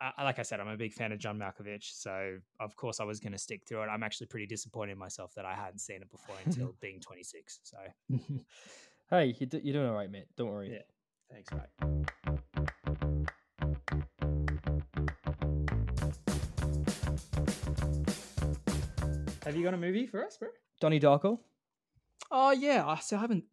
[0.00, 3.04] uh, like I said, I'm a big fan of John Malkovich, so of course I
[3.04, 3.86] was going to stick through it.
[3.86, 7.60] I'm actually pretty disappointed in myself that I hadn't seen it before until being 26.
[7.62, 7.78] So
[9.10, 10.26] Hey, you do, you're doing all right, mate.
[10.36, 10.72] Don't worry.
[10.72, 10.82] yeah,
[11.30, 12.84] thanks, mate.
[19.44, 20.48] Have you got a movie for us, bro?
[20.80, 21.38] Donnie Darko.
[22.30, 23.44] Oh yeah, I still haven't,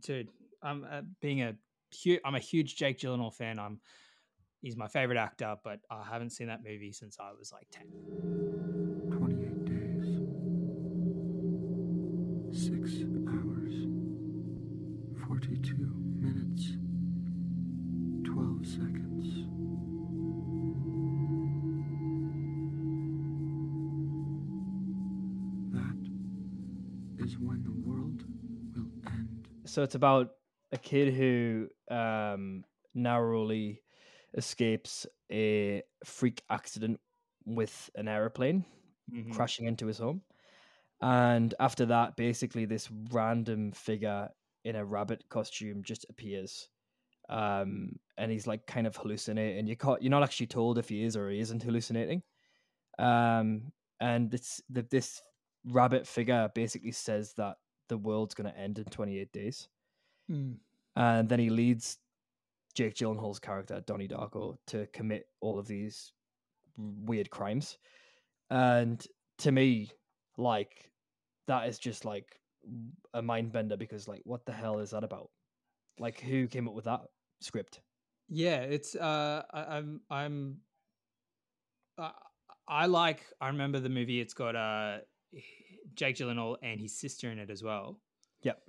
[0.00, 0.28] dude.
[0.62, 1.54] I'm uh, being a
[1.92, 2.20] huge.
[2.24, 3.58] I'm a huge Jake Gyllenhaal fan.
[3.60, 3.78] I'm
[4.62, 7.86] he's my favorite actor, but I haven't seen that movie since I was like ten.
[9.18, 10.06] 28 days.
[12.52, 13.74] Six hours.
[15.26, 15.74] 42
[16.20, 16.76] minutes.
[18.24, 19.46] 12 seconds.
[25.72, 28.24] That is when the world
[28.74, 29.48] will end.
[29.64, 30.30] So it's about
[30.72, 32.64] a kid who um,
[32.94, 33.82] narrowly
[34.36, 37.00] escapes a freak accident
[37.44, 38.64] with an aeroplane
[39.10, 39.32] Mhm.
[39.32, 40.22] crashing into his home.
[41.00, 44.30] And after that, basically, this random figure
[44.64, 46.68] in a rabbit costume just appears.
[47.28, 49.66] Um, and he's like kind of hallucinating.
[49.66, 52.22] You can't, you're not actually told if he is or he isn't hallucinating.
[52.98, 55.20] Um, and it's the, this
[55.64, 57.56] rabbit figure basically says that
[57.88, 59.68] the world's going to end in 28 days.
[60.30, 60.58] Mm.
[60.96, 61.98] And then he leads
[62.76, 66.12] Jake Gyllenhaal's character, Donnie Darko, to commit all of these
[66.76, 67.78] weird crimes.
[68.50, 69.04] And
[69.38, 69.90] to me,
[70.36, 70.90] like,
[71.48, 72.38] that is just like
[73.14, 75.30] a mind bender because, like, what the hell is that about?
[75.98, 77.00] Like, who came up with that
[77.40, 77.80] script?
[78.28, 80.58] Yeah, it's uh, I, I'm I'm.
[81.96, 82.10] Uh,
[82.68, 83.24] I like.
[83.40, 84.20] I remember the movie.
[84.20, 84.98] It's got uh,
[85.94, 88.00] Jake Gyllenhaal and his sister in it as well.
[88.42, 88.60] Yep.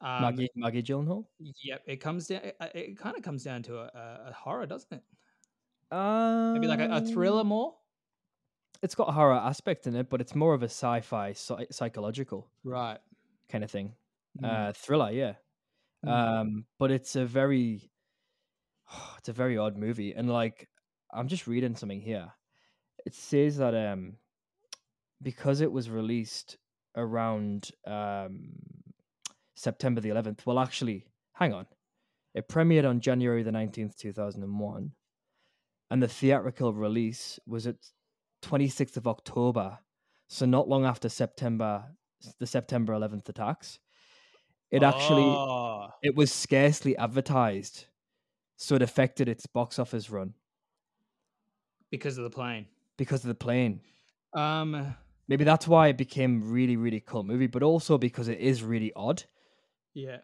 [0.00, 1.24] Um, Maggie, Maggie Gyllenhaal?
[1.64, 1.82] Yep.
[1.86, 2.40] It comes down.
[2.44, 5.02] It, it kind of comes down to a, a, horror, doesn't it?
[5.94, 7.74] Um, Maybe like a, a thriller more.
[8.82, 12.48] It's got a horror aspect in it, but it's more of a sci-fi, psy- psychological
[12.62, 12.98] Right.
[13.48, 13.94] kind of thing.
[14.40, 14.68] Mm.
[14.68, 15.34] Uh, thriller, yeah.
[16.06, 16.10] Mm.
[16.10, 17.90] Um, but it's a very,
[19.18, 20.68] it's a very odd movie, and like
[21.12, 22.30] I'm just reading something here.
[23.04, 24.14] It says that um,
[25.22, 26.58] because it was released
[26.96, 28.50] around um
[29.58, 30.46] September the 11th.
[30.46, 31.66] Well, actually, hang on.
[32.34, 34.92] It premiered on January the 19th, 2001.
[35.90, 37.76] And the theatrical release was at
[38.42, 39.78] 26th of October.
[40.28, 41.84] So not long after September,
[42.38, 43.78] the September 11th attacks.
[44.70, 45.88] It actually, Oh.
[46.02, 47.86] it was scarcely advertised.
[48.56, 50.34] So it affected its box office run
[51.90, 52.66] because of the plane.
[52.96, 53.80] because of the plane.
[54.34, 54.94] Um,
[55.28, 58.92] Maybe that's why it became really, really cult movie, but also because it is really
[58.96, 59.24] odd.
[59.94, 60.18] Yeah.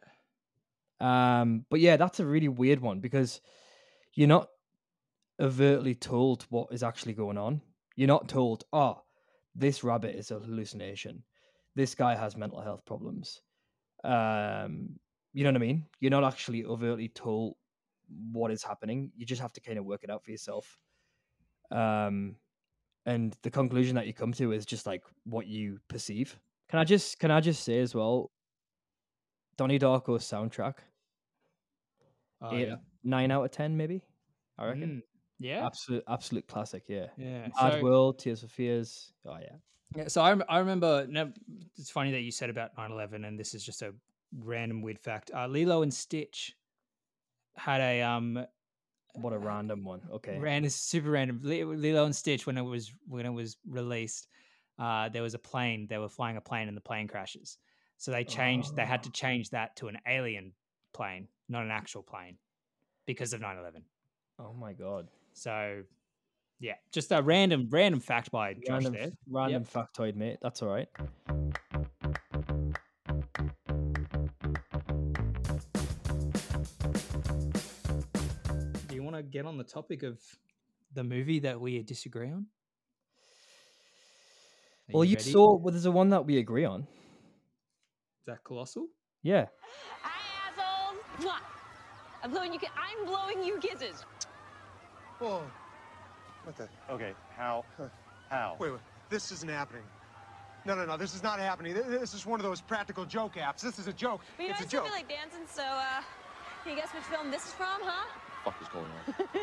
[1.01, 3.41] Um, but yeah, that's a really weird one because
[4.15, 4.49] you're not
[5.41, 7.61] overtly told what is actually going on.
[7.97, 9.03] You're not told, oh,
[9.55, 11.23] this rabbit is a hallucination.
[11.75, 13.43] This guy has mental health problems.
[14.05, 14.99] Um,
[15.33, 15.87] you know what I mean?
[16.01, 17.57] You're not actually overtly told
[18.33, 19.11] what is happening.
[19.17, 20.79] You just have to kind of work it out for yourself.
[21.71, 22.37] Um,
[23.07, 26.39] and the conclusion that you come to is just like what you perceive.
[26.71, 28.31] Can I just can I just say as well,
[29.57, 30.75] Donnie Darko's soundtrack,
[32.41, 32.77] Oh, eight- yeah.
[33.03, 34.03] nine out of ten, maybe.
[34.59, 34.83] I reckon.
[34.99, 35.03] Mm,
[35.39, 35.67] yeah.
[35.67, 36.85] Absolute, absolute classic.
[36.89, 37.07] Yeah.
[37.17, 39.13] Yeah, Mad so- World, Tears for Fears.
[39.27, 39.57] Oh yeah.
[39.97, 41.07] Yeah, so I, I remember.
[41.09, 41.33] No,
[41.77, 43.95] it's funny that you said about 9/11, and this is just a
[44.37, 45.31] random weird fact.
[45.33, 46.57] Uh, Lilo and Stitch
[47.57, 48.45] had a um
[49.15, 50.03] What a random one.
[50.13, 50.37] Okay.
[50.39, 51.41] ran is super random.
[51.45, 54.27] Lilo and Stitch when it was when it was released,
[54.79, 55.87] uh, there was a plane.
[55.89, 57.59] They were flying a plane, and the plane crashes.
[58.05, 58.77] So they changed.
[58.77, 59.05] They had Oh.
[59.05, 60.53] to change that to an alien
[60.93, 62.37] plane, not an actual plane,
[63.07, 63.83] because of 9/11.
[64.39, 65.09] Oh my god.
[65.33, 65.83] So,
[66.61, 69.11] yeah, just a random random fact by Josh Random, there.
[69.27, 69.73] random Yep.
[69.73, 70.37] factoid, mate.
[70.43, 70.87] That's all right.
[78.87, 80.21] Do you want to get on the topic of
[80.93, 82.49] the movie that we disagree on?
[84.91, 85.33] Are well, you ready?
[85.33, 85.57] saw.
[85.57, 86.87] Well, there's a one that we agree on.
[88.25, 88.87] Is that colossal?
[89.23, 89.49] Yeah.
[90.01, 90.99] Hi, assholes.
[91.21, 91.41] Mwah.
[92.23, 92.59] I'm blowing you.
[92.59, 94.03] Ki- I'm blowing you kisses.
[95.19, 95.43] Whoa.
[96.45, 96.67] What the?
[96.91, 97.67] Okay, how?
[98.31, 98.57] How?
[98.59, 98.81] Wait, wait.
[99.11, 99.83] This isn't happening.
[100.65, 100.97] No, no, no.
[100.97, 101.75] This is not happening.
[101.75, 103.61] This is one of those practical joke apps.
[103.61, 104.23] This is a joke.
[104.39, 104.87] But you know, it's I a still joke.
[104.89, 105.41] feel like dancing.
[105.47, 106.01] So, uh,
[106.63, 108.09] can you guess which film this is from, huh?
[108.47, 109.05] The fuck is going on?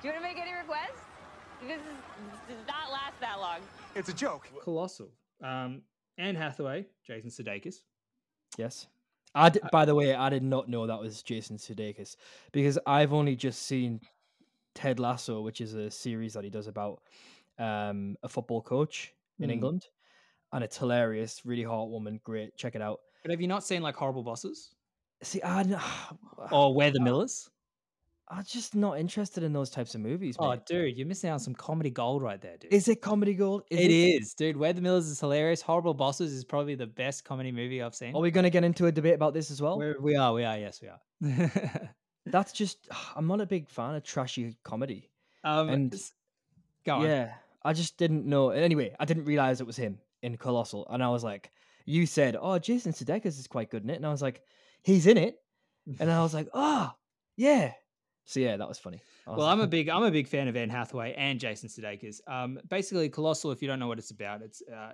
[0.00, 1.04] Do you want to make any requests?
[1.60, 1.82] This, is,
[2.48, 3.58] this does not last that long.
[3.94, 4.48] It's a joke.
[4.64, 5.10] Colossal.
[5.44, 5.82] Um,
[6.16, 7.76] Anne Hathaway, Jason Sudeikis.
[8.60, 8.86] Yes.
[9.34, 12.16] I d- by the way, I did not know that was Jason Sudeikis
[12.52, 14.00] because I've only just seen
[14.74, 17.00] Ted Lasso, which is a series that he does about
[17.58, 19.52] um, a football coach in Hmm.
[19.52, 19.86] England,
[20.52, 22.56] and it's hilarious, really heartwarming, great.
[22.56, 23.00] Check it out.
[23.22, 24.74] But have you not seen like Horrible Bosses
[25.22, 25.62] See, I,
[26.50, 27.48] or We're the Millers?
[28.32, 30.36] I'm just not interested in those types of movies.
[30.38, 30.64] Oh, mate.
[30.64, 32.72] dude, you're missing out on some comedy gold right there, dude.
[32.72, 33.64] is it comedy gold?
[33.70, 34.56] Is it is, dude.
[34.56, 35.60] We're the Millers is hilarious.
[35.60, 38.14] Horrible Bosses is probably the best comedy movie I've seen.
[38.14, 39.78] Are we going to get into a debate about this as well?
[39.78, 41.90] We're, we are, we are, yes, we are.
[42.26, 42.88] That's just.
[43.16, 45.10] I'm not a big fan of trashy comedy.
[45.42, 46.00] um, And-
[46.86, 47.06] go on.
[47.06, 47.32] Yeah,
[47.64, 48.50] I just didn't know.
[48.50, 51.50] Anyway, I didn't realize it was him in Colossal, and I was like,
[51.84, 54.40] "You said, oh, Jason Sudeikis is quite good in it," and I was like,
[54.82, 55.36] "He's in it,"
[55.98, 56.90] and I was like, "Oh,
[57.36, 57.72] yeah."
[58.24, 59.00] So yeah, that was funny.
[59.26, 61.68] Was Well, like, I'm a big I'm a big fan of Anne Hathaway and Jason
[61.68, 62.20] Sudeikis.
[62.28, 63.50] Um, basically, Colossal.
[63.50, 64.92] If you don't know what it's about, it's uh,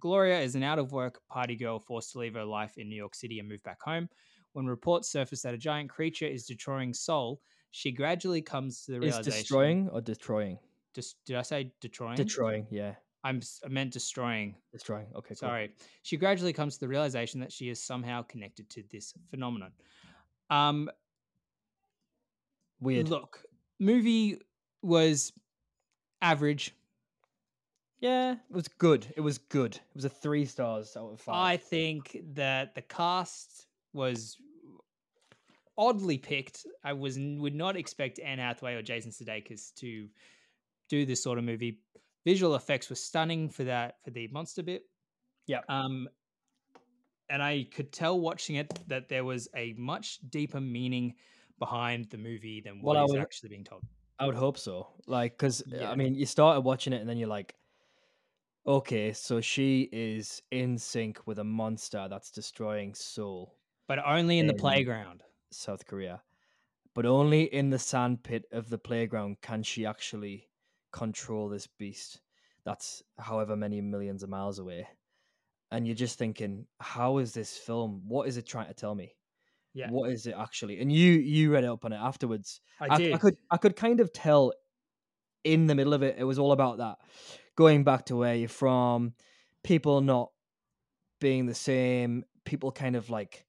[0.00, 2.96] Gloria is an out of work party girl forced to leave her life in New
[2.96, 4.08] York City and move back home.
[4.52, 8.96] When reports surface that a giant creature is destroying Seoul, she gradually comes to the
[8.98, 9.32] is realization.
[9.40, 10.58] destroying or destroying?
[10.94, 12.16] Dis- did I say destroying?
[12.16, 14.54] Destroying, yeah, I'm I meant destroying.
[14.72, 15.06] destroying.
[15.14, 15.48] Okay, cool.
[15.48, 15.70] Sorry.
[16.02, 19.72] She gradually comes to the realization that she is somehow connected to this phenomenon.
[20.50, 20.88] Um,
[22.80, 23.08] Weird.
[23.08, 23.42] Look,
[23.78, 24.40] movie
[24.82, 25.32] was
[26.22, 26.74] average.
[28.00, 29.06] Yeah, it was good.
[29.16, 29.74] It was good.
[29.74, 31.34] It was a three stars out of five.
[31.34, 34.36] I think that the cast was
[35.76, 36.66] oddly picked.
[36.84, 40.08] I was would not expect Anne Hathaway or Jason Sudeikis to
[40.88, 41.80] do this sort of movie.
[42.24, 44.82] Visual effects were stunning for that for the monster bit.
[45.46, 45.60] Yeah.
[45.68, 46.08] Um,
[47.30, 51.14] and I could tell watching it that there was a much deeper meaning
[51.58, 53.82] behind the movie than what Well, is would- actually being told.
[54.20, 54.88] I would hope so.
[55.06, 55.90] Like, because uh, Yeah.
[55.90, 57.54] I mean, you started watching it and then you're like,
[58.66, 63.54] okay, so she is in sync with a monster that's destroying Seoul,
[63.86, 65.22] But only in the playground.
[65.50, 66.22] South Korea.
[66.94, 70.48] But only in the sandpit of the playground can she actually
[70.92, 72.20] control this beast
[72.64, 74.88] that's however many millions of miles away.
[75.70, 78.02] And you're just thinking, how is this film?
[78.08, 79.14] What is it trying to tell me?
[79.78, 79.90] Yeah.
[79.90, 80.80] What is it actually?
[80.80, 82.60] And you you read up on it afterwards.
[82.80, 83.14] I did.
[83.14, 84.52] I could I could kind of tell
[85.44, 86.98] in the middle of it, it was all about that.
[87.56, 89.14] Going back to where you're from,
[89.62, 90.30] people not
[91.20, 93.44] being the same, people kind of like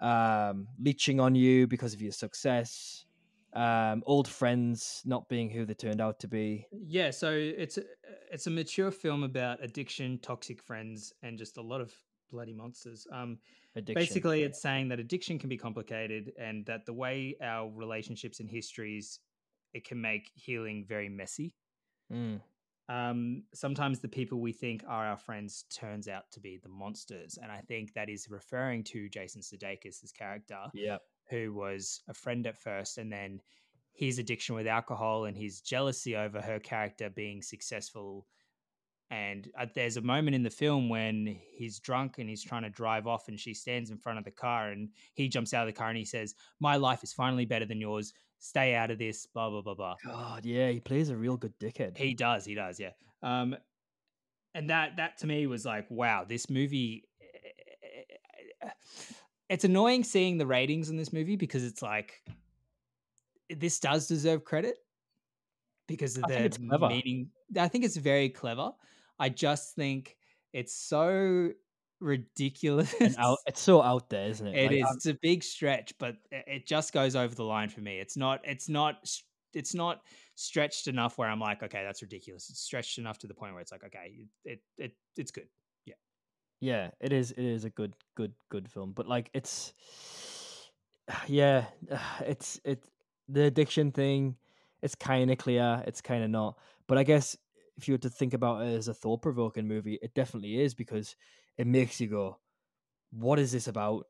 [0.00, 3.04] um, leeching on you because of your success,
[3.52, 6.66] um, old friends not being who they turned out to be.
[6.70, 7.82] Yeah, so it's a,
[8.30, 11.92] it's a mature film about addiction, toxic friends, and just a lot of
[12.30, 13.06] bloody monsters.
[13.12, 13.38] Um,
[13.76, 13.94] Addiction.
[13.94, 18.48] basically, it's saying that addiction can be complicated, and that the way our relationships and
[18.50, 19.20] histories
[19.74, 21.54] it can make healing very messy.
[22.10, 22.40] Mm.
[22.88, 27.38] Um, sometimes the people we think are our friends turns out to be the monsters,
[27.42, 30.98] and I think that is referring to Jason Sudeikis' character, Yeah.
[31.28, 33.40] who was a friend at first, and then
[33.92, 38.26] his addiction with alcohol and his jealousy over her character being successful.
[39.10, 42.70] And uh, there's a moment in the film when he's drunk and he's trying to
[42.70, 45.72] drive off, and she stands in front of the car, and he jumps out of
[45.72, 48.12] the car and he says, "My life is finally better than yours.
[48.40, 49.94] Stay out of this." Blah blah blah blah.
[50.04, 51.96] God, yeah, he plays a real good dickhead.
[51.96, 52.90] He does, he does, yeah.
[53.22, 53.56] Um,
[54.54, 57.04] and that that to me was like, wow, this movie.
[59.48, 62.24] It's annoying seeing the ratings in this movie because it's like,
[63.48, 64.78] this does deserve credit
[65.86, 67.30] because of I the meaning.
[67.56, 68.72] I think it's very clever.
[69.18, 70.16] I just think
[70.52, 71.50] it's so
[72.00, 72.94] ridiculous.
[73.00, 74.54] And out, it's so out there, isn't it?
[74.56, 74.84] It Like, is.
[74.84, 77.98] I'm- It's a big stretch, but it just goes over the line for me.
[77.98, 78.40] It's not.
[78.44, 78.96] It's not.
[79.54, 80.02] It's not
[80.34, 82.50] stretched enough where I'm like, okay, that's ridiculous.
[82.50, 84.12] It's stretched enough to the point where it's like, okay,
[84.44, 85.48] it it it's good.
[85.86, 85.94] Yeah.
[86.60, 89.72] yeah it is it is a good good good film but like it's
[91.26, 91.64] yeah
[92.20, 92.84] it's it
[93.28, 94.36] the addiction thing
[94.82, 97.36] it's kind of clear it's kind of not but i guess
[97.76, 101.16] if you were to think about it as a thought-provoking movie it definitely is because
[101.58, 102.38] it makes you go
[103.10, 104.06] what is this about?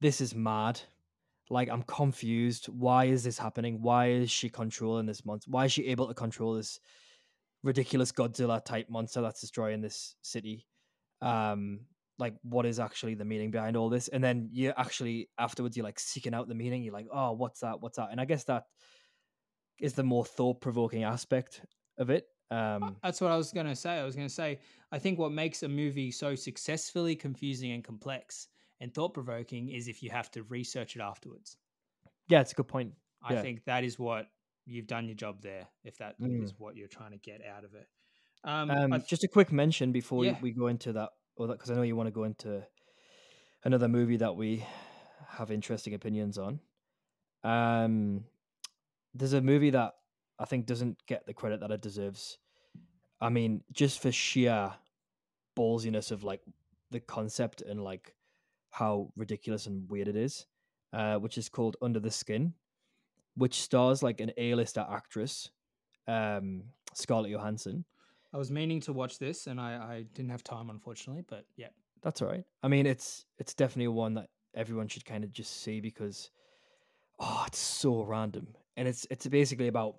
[0.00, 0.80] This is mad.
[1.52, 2.66] Like i'm confused.
[2.66, 3.82] Why is this happening?
[3.82, 6.78] Why is she controlling this monster why is she able to control this
[7.62, 10.66] ridiculous godzilla type monster that's destroying this city?
[11.20, 11.80] Um
[12.18, 14.08] like what is actually the meaning behind all this?
[14.08, 16.84] And then you actually afterwards you're like seeking out the meaning.
[16.84, 17.80] You're like oh what's that?
[17.80, 18.10] What's that?
[18.12, 18.64] And i guess that
[19.80, 21.62] is the more thought-provoking aspect
[21.98, 23.98] of it um That's what I was going to say.
[23.98, 24.60] I was going to say,
[24.92, 28.48] I think what makes a movie so successfully confusing and complex
[28.80, 31.56] and thought provoking is if you have to research it afterwards.
[32.28, 33.42] yeah it's a good point I Yeah.
[33.42, 34.30] think that is what
[34.66, 36.58] you've done your job there, if that is Mm.
[36.58, 37.86] what you're trying to get out of it.
[38.44, 40.38] Um, um, th- just a quick mention before Yeah.
[40.40, 42.66] we go into that or that because i know you want to go into
[43.64, 44.64] another movie that we
[45.28, 46.60] have interesting opinions on
[47.44, 48.24] um
[49.14, 49.94] there's a movie that
[50.40, 52.38] i think doesn't get the credit that it deserves
[53.20, 54.72] i mean just for sheer
[55.56, 56.40] ballsiness of like
[56.90, 58.14] the concept and like
[58.70, 60.46] how ridiculous and weird it is
[60.92, 62.52] uh which is called under the skin
[63.36, 65.50] which stars like an a-lister actress
[66.08, 67.84] um scarlett johansson
[68.32, 71.68] I was meaning to watch this and I, I didn't have time, unfortunately, but yeah.
[72.02, 72.44] That's all right.
[72.62, 76.30] I mean, it's it's definitely one that everyone should kind of just see because
[77.18, 79.96] oh, it's so random, and it's it's basically about.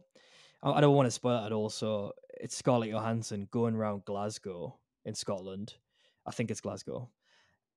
[0.64, 1.70] I I don't want to spoil it at all.
[1.70, 5.74] So it's Scarlett Johansson going around Glasgow in Scotland.
[6.26, 7.10] I think it's Glasgow,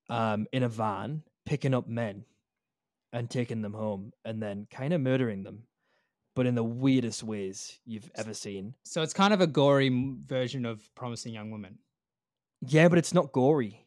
[0.09, 2.25] um, in a van, picking up men
[3.11, 5.63] and taking them home, and then kind of murdering them,
[6.35, 8.73] but in the weirdest ways you've ever seen.
[8.83, 9.89] So it's kind of a gory
[10.27, 11.77] version of Promising Young Woman.
[12.61, 13.85] Yeah, but it's not gory.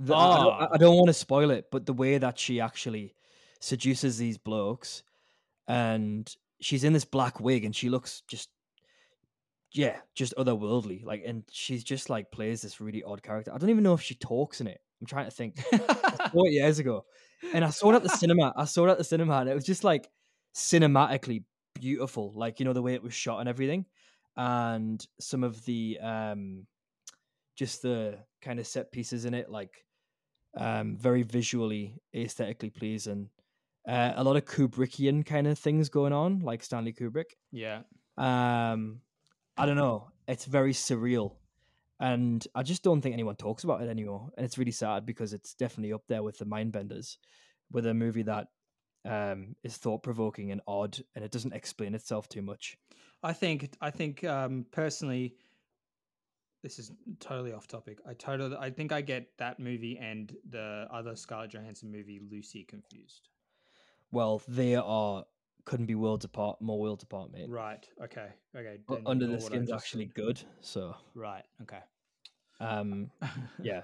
[0.00, 0.68] The- I, don't, Ah.
[0.72, 3.14] I don't want to spoil it, but the way that she actually
[3.60, 5.02] seduces these blokes,
[5.66, 8.48] and she's in this black wig, and she looks just,
[9.72, 11.04] yeah, just otherworldly.
[11.04, 13.52] Like, and she's just like plays this really odd character.
[13.54, 14.80] I don't even know if she talks in it.
[15.00, 15.56] I'm trying to think.
[15.72, 17.04] It years ago,
[17.54, 18.52] and I saw it at the cinema.
[18.56, 20.08] I saw it at the cinema, and it was just like
[20.54, 21.44] cinematically
[21.74, 22.32] beautiful.
[22.34, 23.84] Like you know the way it was shot and everything,
[24.36, 26.66] and some of the um
[27.56, 29.84] just the kind of set pieces in it, like
[30.56, 33.28] um, very visually, aesthetically pleasing.
[33.88, 37.36] Uh, a lot of Kubrickian kind of things going on, like Stanley Kubrick.
[37.50, 37.80] Yeah.
[38.18, 39.00] Um,
[39.56, 40.10] I don't know.
[40.26, 41.36] It's very surreal,
[41.98, 44.28] and I just don't think anyone talks about it anymore.
[44.36, 47.16] And it's really sad because it's definitely up there with the Mindbenders,
[47.72, 48.48] with a movie that
[49.06, 52.76] um, is thought provoking and odd, and it doesn't explain itself too much.
[53.22, 55.34] I think I think um, personally,
[56.62, 58.00] this is totally off topic.
[58.06, 62.64] I totally I think I get that movie and the other Scarlett Johansson movie Lucy
[62.64, 63.30] confused.
[64.10, 65.24] Well, they are
[65.64, 67.48] couldn't be worlds apart, more worlds apart, mate.
[67.48, 67.86] Right.
[68.02, 68.28] Okay.
[68.56, 68.78] Okay.
[68.88, 71.44] Then Under the Skin's actually good, so Right.
[71.62, 71.80] Okay.
[72.60, 73.10] um,
[73.62, 73.82] yeah,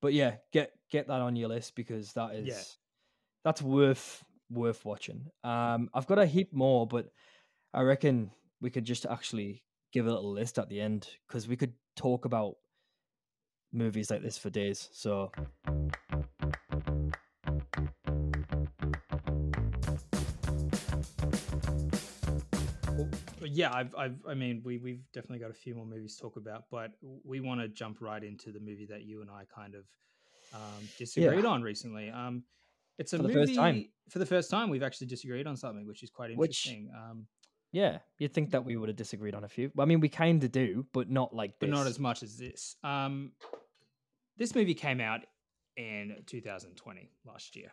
[0.00, 2.62] but yeah, get get that on your list because that is Yeah.
[3.44, 5.30] that's worth worth watching.
[5.42, 7.10] Um, I've got a heap more, but
[7.72, 11.56] I reckon we could just actually give a little list at the end because we
[11.56, 12.56] could talk about
[13.72, 14.90] movies like this for days.
[14.92, 15.32] So
[23.52, 26.36] yeah, I've, I've, I mean, we, we've definitely got a few more movies to talk
[26.36, 26.92] about, but
[27.24, 29.84] we want to jump right into the movie that you and I kind of
[30.54, 32.10] um, disagreed on recently.
[32.10, 32.44] Um,
[32.98, 33.88] it's a For the movie first time.
[34.10, 36.90] for the first time we've actually disagreed on something, which is quite Which- interesting.
[36.96, 37.26] Um,
[37.72, 39.70] Yeah, you'd think that we would have disagreed on a few.
[39.78, 42.76] I mean, we kind of do, but not like but not as much as this.
[42.84, 43.32] Um,
[44.36, 45.20] this movie came out
[45.76, 47.72] in 2020 last year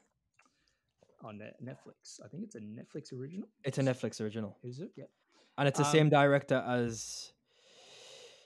[1.21, 2.21] on Netflix.
[2.23, 3.49] I think it's a Netflix original.
[3.65, 4.91] It's a Netflix original, Is it?
[4.95, 5.05] Yeah.
[5.59, 7.31] And it's the Um, same director as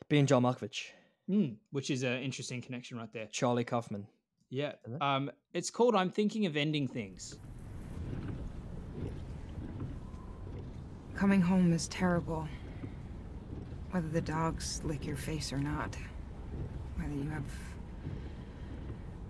[0.09, 0.91] being John Malkovich,
[1.30, 3.28] Mm, which is an interesting connection right there.
[3.28, 4.07] Charlie Kaufman.
[4.49, 4.74] Yeah.
[4.86, 5.01] It?
[5.01, 7.38] Um, it's called I'm Thinking of Ending Things.
[11.16, 12.47] Coming home is terrible.
[13.91, 15.95] Whether the dogs lick your face or not.
[16.97, 17.45] Whether you have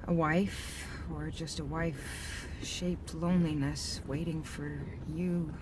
[0.08, 5.54] a wife or just a wife shaped loneliness waiting for you.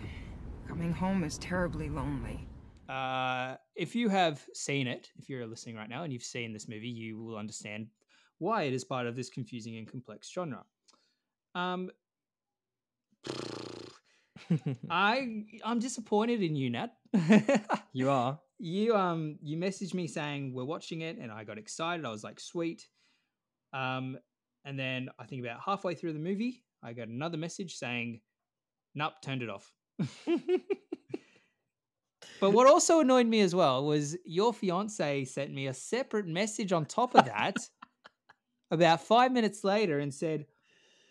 [0.72, 2.48] Coming home is terribly lonely.
[2.88, 6.70] Uh, if you have seen it, if you're listening right now and you've seen this
[6.70, 7.88] movie, you will understand
[8.38, 10.64] why it is part of this confusing and complex genre.
[11.56, 11.90] Um,
[14.90, 16.92] I I'm disappointed in you, Nat.
[17.92, 18.40] You are.
[18.58, 22.06] you um you messaged me saying we're watching it, and I got excited.
[22.06, 22.88] I was like, sweet.
[23.74, 24.18] Um,
[24.64, 28.22] and then I think about halfway through the movie, I got another message saying,
[28.96, 29.70] "Nope, turned it off."
[32.41, 36.72] But what also annoyed me as well was your fiance sent me a separate message
[36.72, 37.58] on top of that
[38.72, 40.47] about five minutes later and said,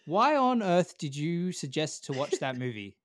[0.07, 2.97] Why on earth did you suggest to watch that movie?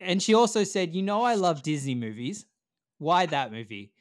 [0.00, 2.46] And she also said, You know, I love Disney movies.
[2.98, 3.92] Why that movie?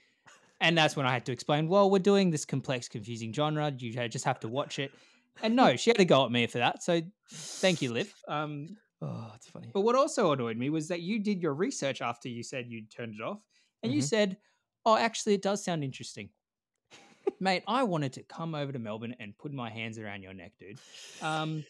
[0.59, 3.71] And that's when I had to explain, Well, we're doing this complex, confusing genre.
[3.77, 4.91] You just have to watch it.
[5.43, 6.81] And no, she had to go at me for that.
[6.81, 8.11] So thank you, Liv.
[8.27, 9.69] Um, Oh, it's funny.
[9.73, 12.89] but what also annoyed me was that you did your research after you said you'd
[12.89, 13.39] turned it off,
[13.83, 14.03] and you Mhm.
[14.03, 14.37] said,
[14.85, 16.29] "Oh, actually, it does sound interesting."
[17.39, 20.53] Mate, I wanted to come over to Melbourne and put my hands around your neck,
[20.57, 20.79] dude.
[21.21, 21.63] Um,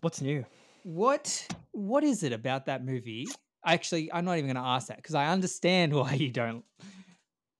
[0.00, 0.44] What's new?
[0.82, 3.26] what what is it about that movie?
[3.64, 6.64] Actually, I'm not even going to ask that because I understand why you don't,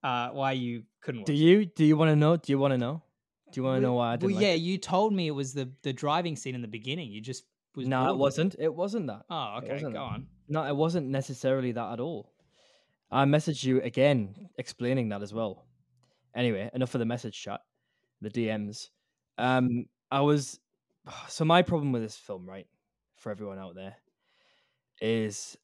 [0.03, 1.21] uh, why you couldn't.
[1.23, 1.39] Watch Do it.
[1.39, 2.37] you do you want to know?
[2.37, 3.03] Do you want to know?
[3.53, 4.35] Do you want to know why I didn't?
[4.37, 4.59] like yeah, it?
[4.59, 7.11] you told me it was the the driving scene in the beginning.
[7.11, 7.45] You just
[7.81, 8.57] was No, it wasn't.
[8.59, 9.23] It wasn't that.
[9.29, 9.99] Oh, okay, go that.
[9.99, 10.27] on.
[10.49, 12.33] No, it wasn't necessarily that at all.
[13.11, 15.67] I messaged you again explaining that as well.
[16.35, 17.61] Anyway, enough of the message chat,
[18.21, 18.89] the DMs.
[19.39, 20.61] Um, I was
[21.29, 22.67] so my problem with this film, right,
[23.17, 23.97] for everyone out there,
[25.01, 25.57] is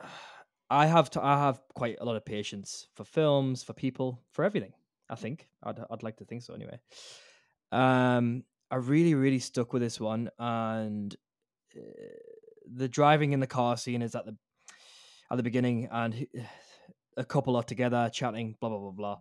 [0.70, 4.44] I have to I have quite a lot of patience for films, for people, for
[4.44, 4.72] everything.
[5.10, 6.80] I think I'd I'd like to think so anyway.
[7.70, 11.14] Um, I really really stuck with this one, and
[12.72, 14.36] the driving in the car scene is at the
[15.30, 16.26] at the beginning, and
[17.16, 19.18] a couple are together chatting, blah blah blah blah,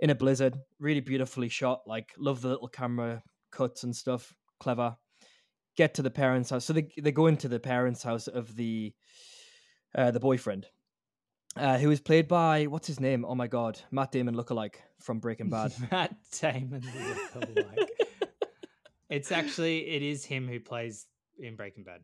[0.00, 1.82] in a blizzard, really beautifully shot.
[1.86, 4.96] Like love the little camera cuts and stuff, clever.
[5.76, 8.92] Get to the parents' house, so they they go into the parents' house of the
[9.94, 10.66] uh, the boyfriend,
[11.56, 13.24] uh, who is played by what's his name?
[13.24, 15.72] Oh my god, Matt Damon lookalike from Breaking Bad.
[15.90, 17.88] Matt Damon lookalike.
[19.08, 21.06] it's actually it is him who plays
[21.38, 22.00] in Breaking Bad.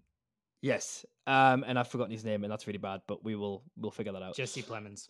[0.62, 3.91] yes, um, and I've forgotten his name, and that's really bad, but we will we'll
[3.91, 4.35] figure that out.
[4.37, 5.09] Jesse Plemons.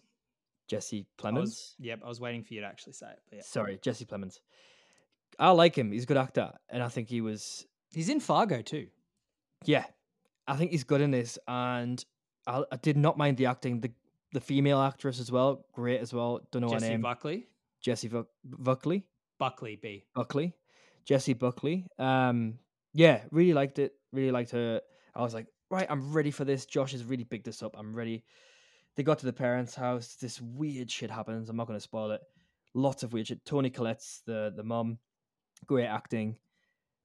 [0.69, 1.75] Jesse I was- Plemons.
[1.79, 3.21] yep, I was waiting for you to actually say it.
[3.31, 3.43] But yeah.
[3.43, 4.41] Sorry, Jesse Plemons.
[5.39, 5.93] I like him.
[5.93, 7.67] He's a good actor, and I think he was.
[7.91, 8.89] He's in Fargo too.
[9.65, 9.85] Yeah,
[10.47, 12.05] I think he's good in this, and
[12.47, 13.81] I, I did not mind the acting.
[13.81, 13.93] The
[14.33, 16.41] the female actress as well, great as well.
[16.53, 17.01] Don't know Jesse her name.
[17.01, 17.47] Jessie Buckley.
[17.81, 18.11] Jessie
[18.45, 19.07] Buckley.
[19.39, 20.05] Buckley B.
[20.15, 20.53] Buckley.
[21.07, 21.87] Jessie Buckley.
[21.99, 22.59] Um,
[22.95, 23.93] yeah, really liked it.
[24.13, 24.81] Really liked her.
[25.15, 26.67] I was like, right, I'm ready for this.
[26.67, 27.75] Josh has really picked this up.
[27.77, 28.25] I'm ready.
[28.97, 30.17] They got to the parents' house.
[30.21, 31.49] This weird shit happens.
[31.49, 32.21] I'm not going to spoil it.
[32.75, 33.45] Lots of weird shit.
[33.45, 34.99] Toni Collette's the the mum.
[35.67, 36.37] Great acting.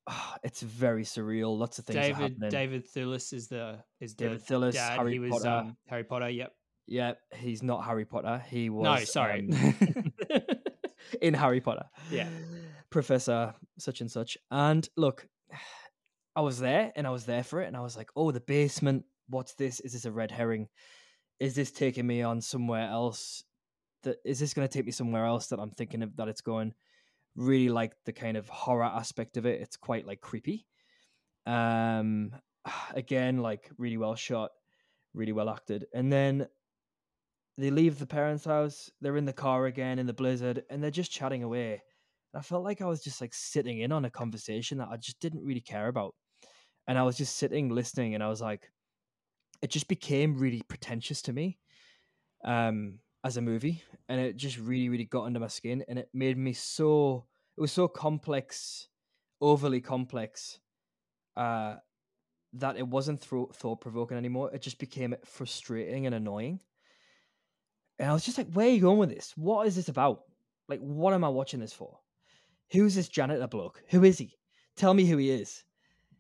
[0.07, 1.57] Ah, it's very surreal.
[1.57, 2.37] Lots of things David.
[2.49, 4.97] David Thewlis is the is the David Thewlis, dad.
[4.97, 5.49] Harry he was Potter.
[5.49, 6.29] um, Harry Potter.
[6.29, 6.51] Yep.
[6.87, 8.43] Yeah, he's not Harry Potter.
[8.49, 9.47] He was No, sorry.
[9.49, 10.11] um,
[11.21, 11.85] in Harry Potter.
[12.11, 12.27] Yeah.
[12.89, 14.37] Professor such and such.
[14.51, 15.27] And look,
[16.35, 18.39] I was there and I was there for it and I was like, "Oh, the
[18.39, 19.05] basement.
[19.29, 19.79] What's this?
[19.79, 20.67] Is this a red herring?
[21.39, 23.43] Is this taking me on somewhere else?
[24.03, 26.41] That is this going to take me somewhere else that I'm thinking of that it's
[26.41, 26.73] going?"
[27.35, 29.61] Really like the kind of horror aspect of it.
[29.61, 30.65] It's quite like creepy.
[31.45, 32.31] Um
[32.93, 34.51] again, like really well shot,
[35.13, 35.85] really well acted.
[35.93, 36.47] And then
[37.57, 38.89] they leave the parents' house.
[39.01, 41.83] They're in the car again in the blizzard, and they're just chatting away.
[42.35, 45.19] I felt like I was just like sitting in on a conversation that I just
[45.19, 46.15] didn't really care about.
[46.87, 48.69] And I was just sitting listening, and I was like,
[49.61, 51.59] it just became really pretentious to me
[52.43, 56.09] um, as a movie, and it just really, really got under my skin, and it
[56.13, 57.25] made me so.
[57.55, 58.87] It was so complex,
[59.39, 60.59] overly complex,
[61.37, 61.75] uh,
[62.53, 64.51] that it wasn't thought provoking anymore.
[64.53, 66.59] It just became frustrating and annoying.
[67.99, 69.33] And I was just like, where are you going with this?
[69.37, 70.23] What is this about?
[70.67, 71.99] Like, what am I watching this for?
[72.73, 73.81] Who's this janitor bloke?
[73.89, 74.35] Who is he?
[74.75, 75.63] Tell me who he is.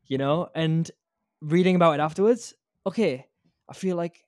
[0.05, 0.49] You know?
[0.53, 0.89] And
[1.41, 2.53] reading about it afterwards,
[2.85, 3.25] okay,
[3.67, 4.23] I feel like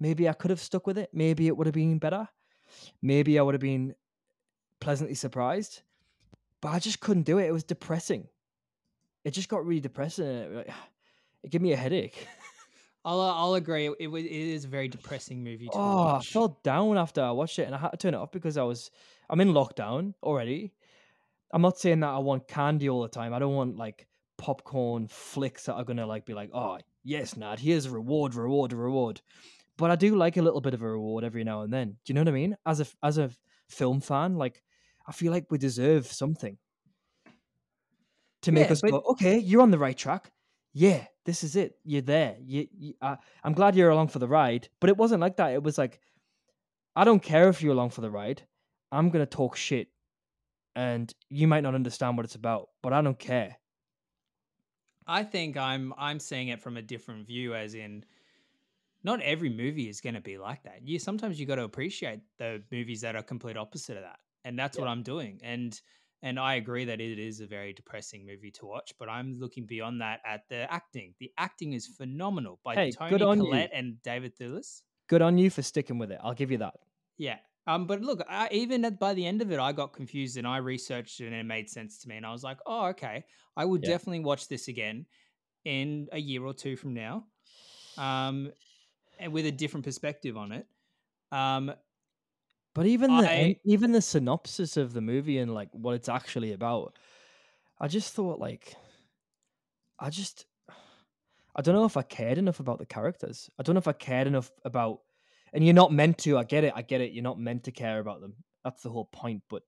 [0.00, 1.10] maybe I could have stuck with it.
[1.12, 2.28] Maybe it would have been better.
[3.00, 3.94] Maybe I would have been
[4.80, 5.82] pleasantly surprised.
[6.60, 7.46] But I just couldn't do it.
[7.46, 8.26] It was depressing.
[9.24, 10.26] It just got really depressing.
[10.26, 10.70] It,
[11.44, 12.26] it gave me a headache.
[13.04, 13.86] I'll uh, I'll agree.
[13.88, 15.66] It, it is a very depressing movie.
[15.68, 16.28] To oh, watch.
[16.28, 18.56] I felt down after I watched it, and I had to turn it off because
[18.58, 18.90] I was
[19.30, 20.72] I'm in lockdown already.
[21.52, 23.32] I'm not saying that I want candy all the time.
[23.32, 27.58] I don't want like popcorn flicks that are gonna like be like, oh yes, Nad,
[27.58, 29.20] here's a reward, reward, reward.
[29.76, 31.90] But I do like a little bit of a reward every now and then.
[31.90, 32.56] Do you know what I mean?
[32.66, 33.30] As a as a
[33.68, 34.62] film fan, like
[35.06, 36.58] I feel like we deserve something
[38.42, 40.30] to make Yeah, us but- go, okay, you're on the right track.
[40.74, 41.76] Yeah, this is it.
[41.84, 42.36] You're there.
[42.40, 44.68] You, you, uh, I'm glad you're along for the ride.
[44.80, 45.52] But it wasn't like that.
[45.54, 45.98] It was like,
[46.94, 48.42] I don't care if you're along for the ride.
[48.92, 49.88] I'm gonna talk shit,
[50.78, 53.56] and you might not understand what it's about, but I don't care.
[55.08, 58.04] I think I'm I'm seeing it from a different view, as in,
[59.02, 60.86] not every movie is going to be like that.
[60.86, 64.56] You sometimes you got to appreciate the movies that are complete opposite of that, and
[64.56, 65.40] that's what I'm doing.
[65.42, 65.80] And
[66.22, 69.66] and I agree that it is a very depressing movie to watch, but I'm looking
[69.66, 71.14] beyond that at the acting.
[71.18, 73.46] The acting is phenomenal by Hey, Toni on you.
[73.46, 74.82] Collette and David Thewlis.
[75.08, 76.20] Good on you for sticking with it.
[76.22, 76.74] I'll give you that.
[77.16, 77.38] Yeah.
[77.68, 80.46] Um, but look, I, even at, by the end of it, I got confused and
[80.46, 82.16] I researched it and it made sense to me.
[82.16, 83.24] And I was like, oh, okay.
[83.56, 83.90] I will Yeah.
[83.90, 85.06] definitely watch this again
[85.64, 87.26] in a year or two from now,
[87.98, 88.52] um,
[89.18, 90.66] and with a different perspective on it.
[91.32, 91.74] Um,
[92.74, 96.08] But even the I- en- even the synopsis of the movie and like what it's
[96.08, 96.98] actually about,
[97.80, 98.76] I just thought like,
[99.98, 100.46] I just,
[101.54, 103.50] I don't know if I cared enough about the characters.
[103.58, 105.02] I don't know if I cared enough about,
[105.52, 106.38] and you're not meant to.
[106.38, 106.72] I get it.
[106.76, 107.12] I get it.
[107.12, 108.34] You're not meant to care about them.
[108.64, 109.42] That's the whole point.
[109.48, 109.62] But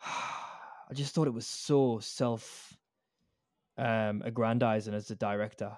[0.04, 2.76] I just thought it was so self
[3.76, 5.70] um aggrandizing as a director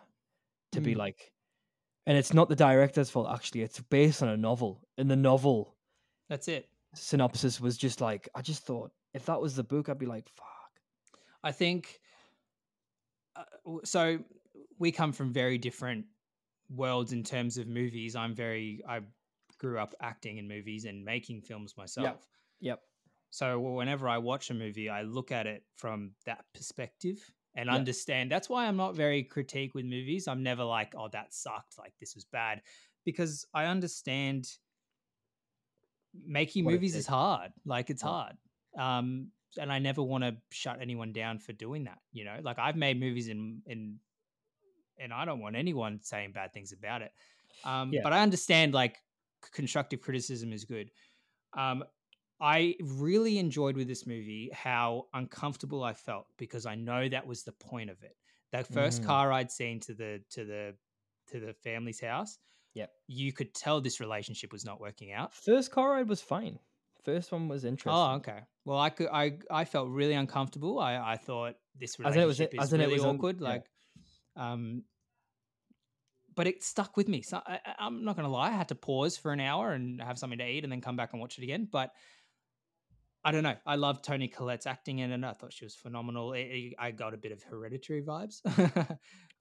[0.73, 0.99] to be Mm.
[0.99, 1.33] like
[2.07, 5.77] and it's not the director's fault actually it's based on a novel and the novel
[6.31, 6.67] that's it.
[6.95, 10.27] synopsis was just like i just thought if that was the book i'd be like
[10.31, 10.47] fuck
[11.43, 12.01] I think
[13.37, 13.45] uh,
[13.85, 14.19] so.
[14.79, 16.07] We come from very different
[16.75, 18.17] worlds in terms of movies.
[18.17, 18.83] I'm very.
[18.89, 19.01] I
[19.59, 22.27] grew up acting in movies and making films myself.
[22.61, 22.81] yep
[23.31, 27.19] So whenever I watch a movie, I look at it from that perspective
[27.55, 27.75] and Yeah.
[27.75, 28.31] understand.
[28.31, 30.27] That's why I'm not very critique with movies.
[30.29, 31.79] I'm never like, oh, that sucked.
[31.79, 32.63] Like this was bad,
[33.05, 34.49] because I understand
[36.15, 37.53] making What movies is hard.
[37.65, 38.09] Like it's Yeah.
[38.09, 38.37] hard.
[38.77, 41.99] Um, and I never want to shut anyone down for doing that.
[42.13, 44.01] You know, like I've made movies in in,
[45.01, 47.13] and I don't want anyone saying bad things about it.
[47.65, 48.01] Um, Yeah.
[48.03, 48.99] but I understand like
[49.53, 50.91] constructive criticism is good.
[51.57, 51.85] Um,
[52.41, 57.43] I really enjoyed with this movie how uncomfortable I felt because I know that was
[57.43, 58.17] the point of it.
[58.53, 59.07] That first Mm.
[59.07, 60.77] car ride scene to the to the
[61.29, 62.39] to the family's house,
[62.75, 65.35] yep you could tell this relationship was not working out.
[65.35, 66.59] first car ride was fine
[67.05, 68.41] first one was interesting Oh, okay.
[68.65, 70.79] Well, I could I I felt really uncomfortable.
[70.79, 73.05] I I thought this As in it was- relationship as is in it really was
[73.05, 73.41] un- awkward.
[73.41, 73.49] yeah.
[73.49, 73.71] Like,
[74.37, 74.85] um,
[76.35, 77.23] but it stuck with me.
[77.23, 78.49] So I, I'm not gonna lie.
[78.49, 80.97] I had to pause for an hour and have something to eat, and then come
[80.97, 81.69] back and watch it again.
[81.71, 81.91] But
[83.25, 83.57] I don't know.
[83.67, 85.25] I loved Toni Collette's acting in it.
[85.25, 86.33] I thought she was phenomenal.
[86.33, 88.41] It- it- I got a bit of hereditary vibes.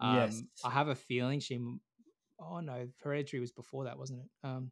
[0.02, 0.44] um, Yes.
[0.66, 1.60] I have a feeling she.
[2.42, 4.30] Oh no, hereditary was before that, wasn't it?
[4.48, 4.72] Um,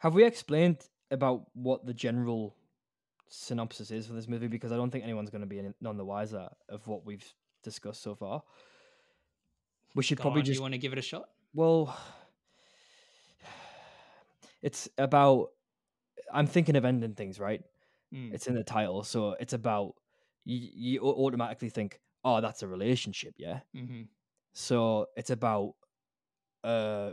[0.00, 0.78] have we explained
[1.10, 2.56] about what the general
[3.28, 6.04] synopsis is for this movie because i don't think anyone's going to be none the
[6.04, 7.24] wiser of what we've
[7.62, 8.42] discussed so far
[9.94, 11.24] we should go probably on, do just you want to give it a shot?
[11.54, 11.96] Well,
[14.62, 15.48] it's about.
[16.32, 17.62] I'm thinking of ending things, right?
[18.14, 18.32] Mm.
[18.32, 19.94] It's in the title, so it's about.
[20.44, 23.60] You, you automatically think, oh, that's a relationship, yeah.
[23.76, 24.02] Mm-hmm.
[24.54, 25.74] So it's about
[26.64, 27.12] uh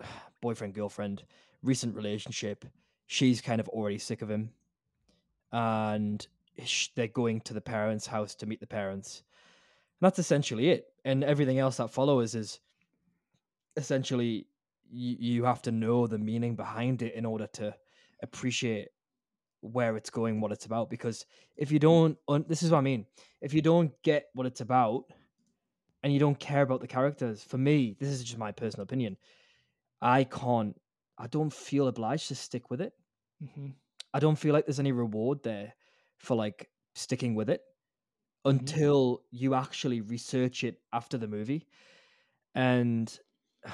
[0.40, 1.24] boyfriend girlfriend
[1.62, 2.64] recent relationship.
[3.06, 4.50] She's kind of already sick of him,
[5.52, 6.26] and
[6.94, 9.22] they're going to the parents' house to meet the parents.
[10.00, 10.86] And that's essentially it.
[11.06, 12.60] And everything else that follows is
[13.76, 14.48] essentially
[14.90, 17.74] you, you have to know the meaning behind it in order to
[18.22, 18.88] appreciate
[19.60, 20.90] where it's going, what it's about.
[20.90, 21.24] Because
[21.56, 23.06] if you don't, un- this is what I mean.
[23.40, 25.04] If you don't get what it's about,
[26.02, 27.42] and you don't care about the characters.
[27.42, 29.16] For me, this is just my personal opinion.
[30.00, 30.76] I can't.
[31.18, 32.92] I don't feel obliged to stick with it.
[33.42, 33.74] Mhm.
[34.12, 35.74] I don't feel like there's any reward there
[36.18, 37.62] for like sticking with it
[38.46, 41.68] until you actually research it after the movie.
[42.54, 43.18] And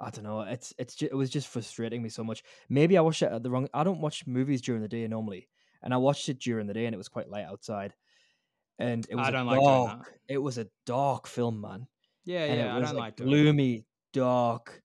[0.00, 2.42] I don't know, it's it's ju- it was just frustrating me so much.
[2.68, 3.68] Maybe I watched it at the wrong.
[3.72, 5.48] I don't watch movies during the day normally,
[5.82, 7.94] and I watched it during the day, and it was quite light outside.
[8.78, 10.18] And it was I don't like doing dark.
[10.28, 11.88] It was a dark film, man.
[12.24, 14.82] Yeah, and yeah, I don't like like gloomy, dark,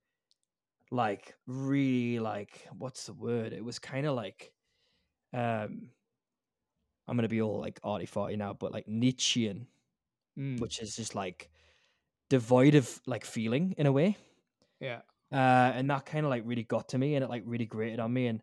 [0.92, 3.54] like really like what's the word?
[3.54, 4.54] It was kind of like
[5.34, 5.92] um
[7.08, 9.68] I'm gonna be all like arty farty now, but like Nietzschean,
[10.38, 10.60] Mm.
[10.60, 11.50] which is just like
[12.30, 14.18] devoid of like feeling in a way.
[14.80, 15.02] Yeah.
[15.32, 18.00] Uh and that kind of like really got to me and it like really grated
[18.00, 18.28] on me.
[18.28, 18.42] And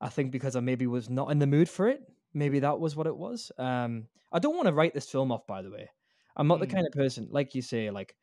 [0.00, 2.02] I think because I maybe was not in the mood for it,
[2.34, 3.50] maybe that was what it was.
[3.58, 5.90] Um I don't want to write this film off, by the way.
[6.36, 6.72] I'm not the Mm.
[6.74, 8.16] kind of person, like you say, like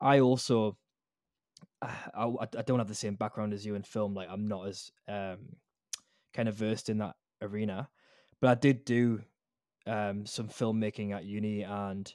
[0.00, 0.76] I also
[1.82, 2.26] I, I
[2.58, 4.14] I don't have the same background as you in film.
[4.14, 5.56] Like I'm not as um
[6.34, 7.88] kind of versed in that arena,
[8.40, 9.22] but I did do
[9.86, 12.12] um some filmmaking at uni, and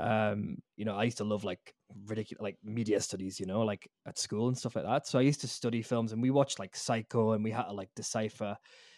[0.00, 1.74] um you know I used to love like
[2.06, 5.06] ridiculous like media studies, you know, like at school and stuff like that.
[5.06, 7.72] So I used to study films, and we watched like Psycho, and we had to
[7.74, 8.56] like decipher,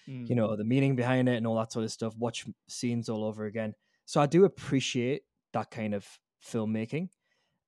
[0.09, 0.29] Mm.
[0.29, 2.14] you know, the meaning behind it and all that sort of stuff.
[2.18, 3.75] Watch scenes all over again.
[4.05, 5.22] So I do appreciate
[5.55, 6.07] that kind of
[6.45, 7.09] filmmaking.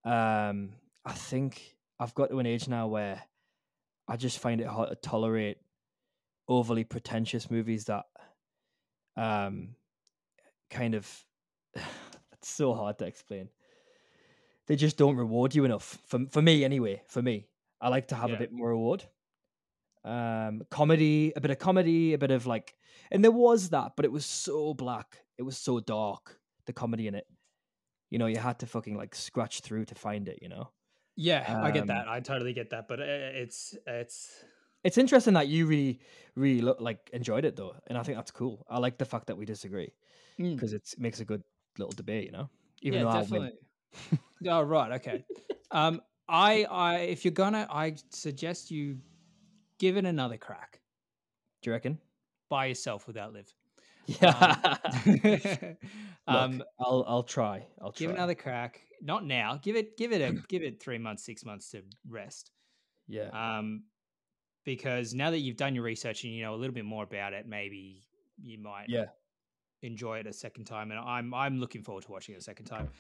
[0.05, 3.23] Um, I think I've got to an age now where
[4.07, 5.59] I just find it hard to tolerate
[6.49, 8.05] overly pretentious movies that
[9.17, 9.75] um
[10.71, 11.25] kind of
[12.33, 13.49] it's so hard to explain.
[14.67, 15.99] They just don't reward you enough.
[16.07, 17.49] For for me anyway, for me.
[17.81, 18.37] I like to have Yeah.
[18.37, 19.05] a bit more reward.
[20.05, 22.75] Um comedy, a bit of comedy, a bit of like
[23.11, 25.19] and there was that, but it was so black.
[25.39, 27.27] It was so dark, the comedy in it.
[28.11, 30.71] You know, you had to fucking like scratch through to find it, you know.
[31.17, 32.09] Yeah, I get Um, that.
[32.09, 32.89] I totally get that.
[32.89, 34.45] But uh, it's it's
[34.87, 35.99] It's interesting that you really,
[36.37, 38.65] really look, like enjoyed it though, and I think that's cool.
[38.71, 39.93] I like the fact that we disagree
[40.39, 40.55] Mm.
[40.55, 41.43] because it makes a good
[41.79, 42.49] little debate, you know.
[42.83, 43.49] Even yeah, though definitely.
[43.49, 44.21] I win.
[44.53, 45.25] oh right, okay.
[45.71, 48.99] um, I I if you're gonna, I suggest you
[49.79, 50.81] give it another crack
[51.63, 51.99] Do you reckon?
[52.49, 53.53] by yourself without Liv.
[54.07, 54.77] Yeah.
[56.29, 57.67] um, Look, I'll I'll try.
[57.81, 57.99] I'll try.
[57.99, 58.83] give it another crack.
[59.03, 59.59] Not now.
[59.63, 62.53] Give it give it a give it three months, six months to rest.
[63.09, 63.31] Yeah.
[63.33, 63.85] Um,
[64.67, 67.33] because now that you've done your research and you know a little bit more about
[67.33, 68.03] it, maybe
[68.43, 69.07] you might Yeah.
[69.81, 70.91] enjoy it a second time.
[70.91, 72.91] And I'm I'm looking forward to watching it a second time.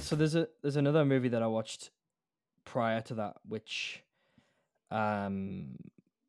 [0.00, 1.90] So there's a there's another movie that I watched
[2.64, 4.02] prior to that, which
[4.90, 5.76] um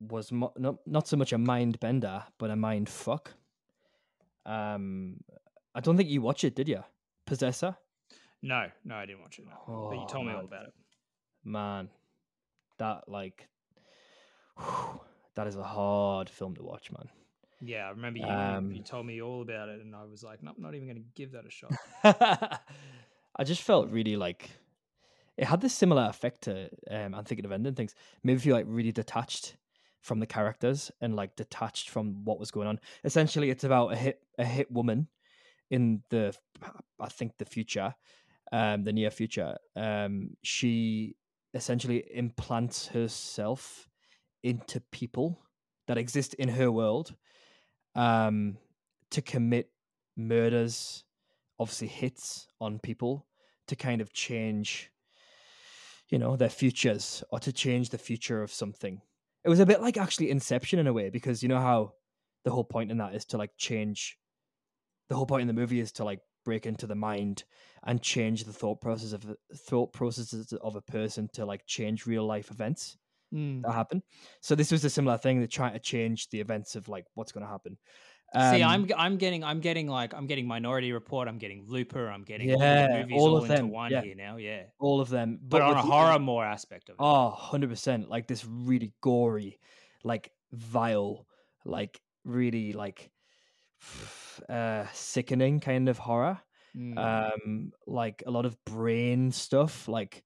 [0.01, 3.34] was mo- not not so much a mind bender, but a mind fuck.
[4.45, 5.21] Um,
[5.75, 6.84] I don't think you watched it, did you?
[7.30, 7.77] Possessor.
[8.41, 9.45] No, no, I didn't watch it.
[9.45, 9.88] No.
[9.89, 10.73] but you Oh, told me all about it.
[11.43, 11.89] Man,
[12.77, 13.47] that like
[15.36, 17.09] that is a hard film to watch, man.
[17.61, 20.41] Yeah, I remember you, Um, you told me all about it, and I was like,
[20.41, 21.71] nope, not even going to give that a shot.
[23.36, 24.49] I just felt really like
[25.38, 27.95] it had this similar effect to um I'm thinking of ending things.
[28.23, 29.55] Maybe feel like really detached
[30.01, 32.80] from the characters and like detached from what was going on.
[33.03, 35.07] Essentially it's about a hit a hit woman
[35.70, 36.36] in the
[36.99, 37.95] I think the future,
[38.51, 39.57] um the near future.
[39.76, 41.15] Um she
[41.53, 43.89] essentially implants herself
[44.43, 45.39] into people
[45.88, 47.15] that exist in her world
[47.95, 48.57] um
[49.09, 49.72] to commit
[50.15, 51.03] murders
[51.59, 53.26] obviously hits on people
[53.67, 54.91] to kind of change
[56.09, 59.01] you know their futures or to change the future of something
[59.43, 61.93] it was a bit like actually inception in a way because you know how
[62.45, 64.17] the whole point in that is to like change
[65.10, 67.43] the whole point in the movie is to like break into the mind
[67.84, 72.26] and change the thought process of thought processes of a person to like change real
[72.26, 72.97] life events
[73.32, 73.62] Mm.
[73.62, 74.01] that happen
[74.41, 77.32] so this was a similar thing they're trying to change the events of like what's
[77.32, 77.78] going to happen
[78.34, 81.66] See, Um, I'm g- I'm getting I'm getting like I'm getting Minority Report, I'm getting
[81.68, 84.01] Looper, I'm getting all the Yeah, movies all all, of into them, one yeah.
[84.01, 84.38] here now.
[84.38, 86.97] Yeah, all of them but, on a horror more aspect of it.
[86.99, 88.07] Oh, 100%.
[88.07, 89.60] Like this really gory,
[90.03, 91.26] like vile,
[91.66, 93.12] like really like
[94.50, 96.40] uh sickening kind of horror.
[96.76, 96.98] Mm.
[96.98, 100.24] Um like a lot of brain stuff like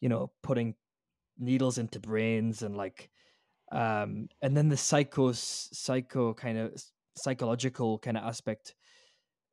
[0.00, 0.74] you know, putting
[1.38, 3.10] needles into brains and like
[3.72, 6.82] um and then the psycho psycho kind of
[7.16, 8.74] psychological kind of aspect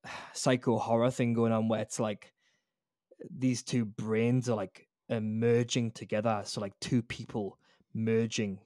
[0.34, 2.34] psycho horror thing going on where it's like
[3.30, 7.58] these two brains are like merging together so like two people
[7.94, 8.60] merging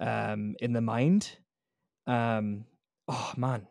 [0.00, 1.36] um in the mind
[2.06, 2.64] Um,
[3.08, 3.68] oh man,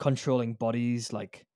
[0.00, 1.46] controlling bodies, like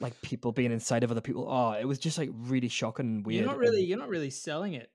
[0.00, 1.46] like people being inside of other people.
[1.48, 3.40] Oh, it was just like really shocking and weird.
[3.40, 4.90] You're not and- really you're not really selling it.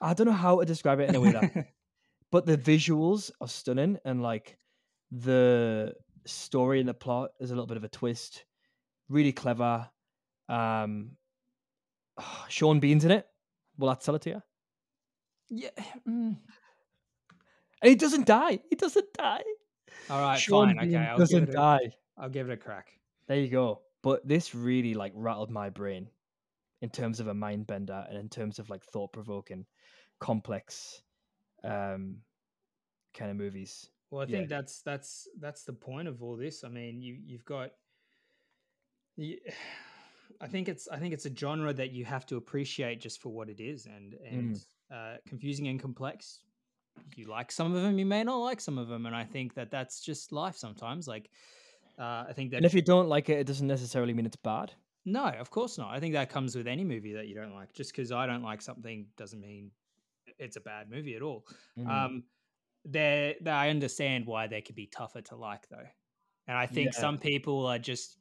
[0.00, 1.68] I don't know how to describe it in a way that,
[2.32, 4.58] but the visuals are stunning and like
[5.12, 5.94] the
[6.24, 8.44] story and the plot is a little bit of a twist,
[9.10, 9.88] really clever.
[10.48, 11.12] Um,
[12.48, 13.26] Sean Bean's in it.
[13.76, 14.42] Will that sell it to you?
[15.50, 15.70] Yeah.
[16.08, 16.36] mm.
[17.82, 18.60] And he doesn't die.
[18.68, 19.42] He doesn't die.
[20.08, 20.78] All right, Sean fine.
[20.88, 21.92] Okay, I'll give doesn't it a, die.
[22.18, 22.98] I'll give it a crack.
[23.26, 23.82] There you go.
[24.02, 26.08] But this really like rattled my brain
[26.80, 29.66] in terms of a mind bender and in terms of like thought provoking,
[30.18, 31.02] complex,
[31.64, 32.16] um,
[33.14, 33.90] kind of movies.
[34.10, 34.38] Well, I Yeah.
[34.38, 36.64] think that's that's that's the point of all this.
[36.64, 37.70] I mean, you you've got.
[39.16, 39.38] You,
[40.40, 43.28] I think it's I think it's a genre that you have to appreciate just for
[43.28, 44.64] what it is, and and Mm.
[44.90, 46.40] uh, confusing and complex.
[47.16, 49.54] You like some of them, you may not like some of them, and I think
[49.54, 51.08] that that's just life sometimes.
[51.08, 51.30] Like,
[51.98, 54.36] uh, I think that And if you don't like it, it doesn't necessarily mean it's
[54.36, 54.74] bad.
[55.04, 55.92] no, of course not.
[55.94, 57.72] I think that comes with any movie that you don't like.
[57.72, 59.72] Just because I don't like something doesn't mean
[60.38, 61.46] it's a bad movie at all.
[61.76, 62.04] Mhm.
[62.04, 62.24] Um,
[62.84, 65.86] there, I understand why they could be tougher to like though,
[66.48, 66.94] and I think Yeah.
[66.94, 68.18] some people are just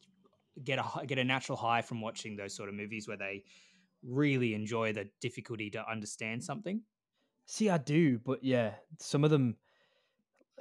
[0.64, 3.46] get a get a natural high from watching those sort of movies where they
[4.04, 6.84] really enjoy the difficulty to understand something.
[7.52, 9.56] See, I do, but yeah, some of them,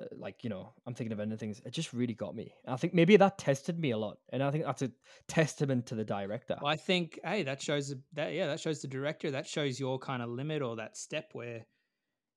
[0.01, 1.61] uh, like you know, I'm thinking of ending things.
[1.67, 2.55] It just really got me.
[2.67, 4.91] I think maybe that tested me a lot, and I think that's a
[5.27, 6.57] testament to the director.
[6.63, 8.33] Well, I think, hey, that shows that.
[8.33, 9.31] Yeah, that shows the director.
[9.31, 11.67] That shows your kind of limit or that step where,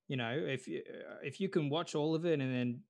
[0.09, 2.81] you know, if you uh, if you can watch all of it and then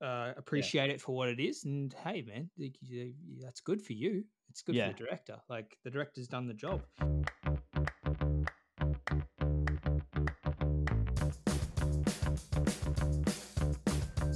[0.00, 2.50] uh, appreciate it for what it is, and hey, man,
[3.40, 4.24] that's good for you.
[4.50, 4.88] It's good Yeah.
[4.88, 5.36] for the director.
[5.48, 6.82] Like the director's done the job.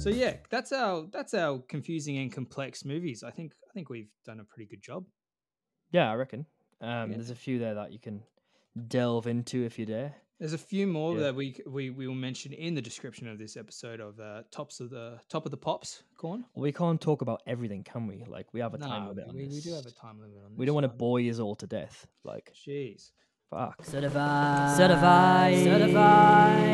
[0.07, 3.23] So yeah, that's our that's our confusing and complex movies.
[3.23, 5.05] I think I think we've done a pretty good job.
[5.91, 6.45] Yeah, I reckon.
[6.81, 7.17] Um, Yeah.
[7.17, 8.23] There's a few there that you can
[8.87, 10.15] delve into if you dare.
[10.39, 11.23] There's a few more Yeah.
[11.23, 14.79] that we we we will mention in the description of this episode of uh, tops
[14.79, 16.03] of the top of the pops.
[16.15, 16.45] Corn.
[16.55, 18.23] We can't talk about everything, can we?
[18.27, 19.55] Like we have a time No, limit on we, this.
[19.55, 20.57] we do have a time limit on this.
[20.59, 22.07] We don't want to bore you all to death.
[22.23, 23.11] Like, Jeez.
[23.49, 23.83] Fuck.
[23.85, 24.75] Certified.
[24.77, 25.63] Certified.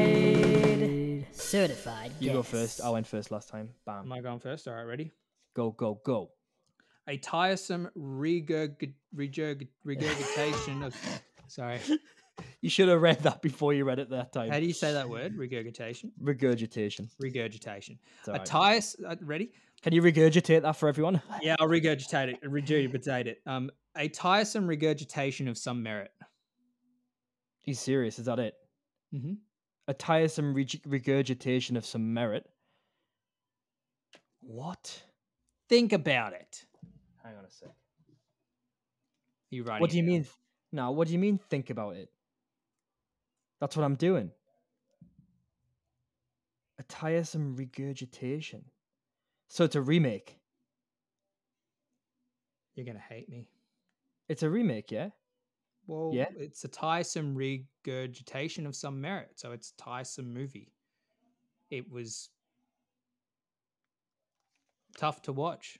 [0.03, 1.25] Certified.
[1.31, 2.11] Certified.
[2.19, 2.81] You go first.
[2.81, 3.69] I went first last time.
[3.85, 4.05] Bam.
[4.05, 4.67] Am I going first?
[4.67, 5.11] All right, ready.
[5.55, 6.31] Go, go, go.
[7.07, 10.95] A tiresome regurg- regurg- regurgitation of.
[11.47, 11.79] Sorry.
[12.61, 14.49] You should have read that before you read it that time.
[14.49, 15.35] How do you say that word?
[15.37, 16.11] Regurgitation.
[16.19, 17.09] Regurgitation.
[17.19, 17.99] Regurgitation.
[18.19, 18.45] It's A alright.
[18.45, 19.05] tiresome.
[19.07, 19.51] Uh, ready?
[19.83, 21.21] Can you regurgitate that for everyone?
[21.41, 22.41] Yeah, I'll regurgitate it.
[22.43, 23.41] Regurgitate it.
[23.45, 26.09] Um, a tiresome regurgitation of some merit.
[27.63, 28.19] He's serious.
[28.19, 28.55] Is that it?
[29.13, 29.33] Mm-hmm.
[29.87, 32.45] A tiresome reg- regurgitation of some merit.
[34.41, 35.01] What?
[35.69, 36.65] Think about it.
[37.23, 37.69] Hang on a sec.
[39.49, 39.81] You writing?
[39.81, 40.27] What do you mean?
[40.71, 41.37] No, what do you mean?
[41.37, 42.09] Think about it.
[43.61, 44.31] That's what I'm doing.
[46.79, 48.65] A tiresome regurgitation.
[49.47, 50.37] So it's a remake.
[52.75, 53.47] You're gonna hate me.
[54.27, 55.09] It's a remake, yeah.
[55.87, 56.27] Well, Yeah?
[56.37, 60.71] it's a tiresome regurgitation of some merit, so it's a tiresome movie.
[61.69, 62.29] It was
[64.97, 65.77] tough to watch.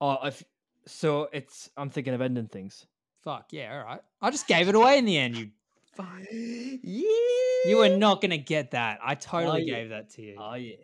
[0.00, 0.44] Oh, if
[0.86, 1.70] so, it's.
[1.76, 2.86] I'm thinking of ending things.
[3.24, 4.00] Fuck yeah, all right.
[4.22, 5.36] I just gave it away in the end.
[5.36, 5.50] You,
[6.82, 7.70] yeah.
[7.70, 9.00] you were not gonna get that.
[9.02, 9.74] I totally Oh, yeah.
[9.74, 10.36] gave that to you.
[10.38, 10.76] Oh yeah.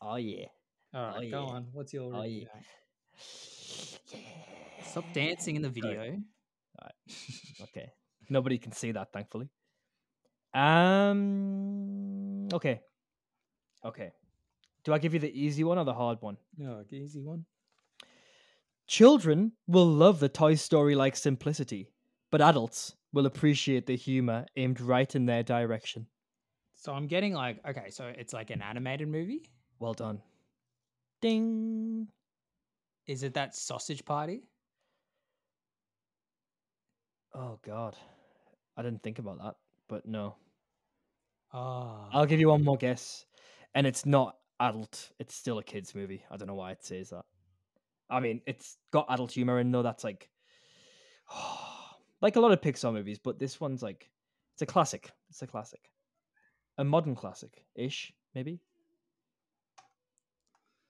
[0.00, 0.46] Oh yeah.
[0.94, 1.52] all right, oh, go yeah.
[1.52, 1.66] on.
[1.72, 2.46] What's your Oh review?
[2.54, 4.18] yeah.
[4.86, 6.18] Stop dancing in the video.
[7.62, 7.90] Okay.
[8.28, 9.48] Nobody can see that, thankfully.
[10.54, 12.48] Um.
[12.52, 12.80] Okay.
[13.84, 14.12] Okay.
[14.84, 16.36] Do I give you the easy one or the hard one?
[16.56, 17.44] No, the easy one.
[18.86, 21.90] Children will love the Toy Story like simplicity,
[22.30, 26.06] but adults will appreciate the humor aimed right in their direction.
[26.74, 29.48] So I'm getting like, okay, so it's like an animated movie.
[29.78, 30.20] Well done.
[31.22, 32.08] Ding.
[33.06, 34.42] Is it that Sausage Party?
[37.34, 37.96] Oh God,
[38.76, 39.56] I didn't think about that,
[39.88, 40.36] but no.
[41.52, 43.26] Oh, I'll give you one more guess,
[43.74, 45.10] and it's not adult.
[45.18, 46.22] It's still a kids movie.
[46.30, 47.24] I don't know why it says that.
[48.08, 49.82] I mean, it's got adult humor in though.
[49.82, 50.28] That's like,
[52.22, 54.10] like a lot of Pixar movies, but this one's like,
[54.54, 55.10] it's a classic.
[55.30, 55.90] It's a classic,
[56.78, 58.60] a modern classic ish, maybe.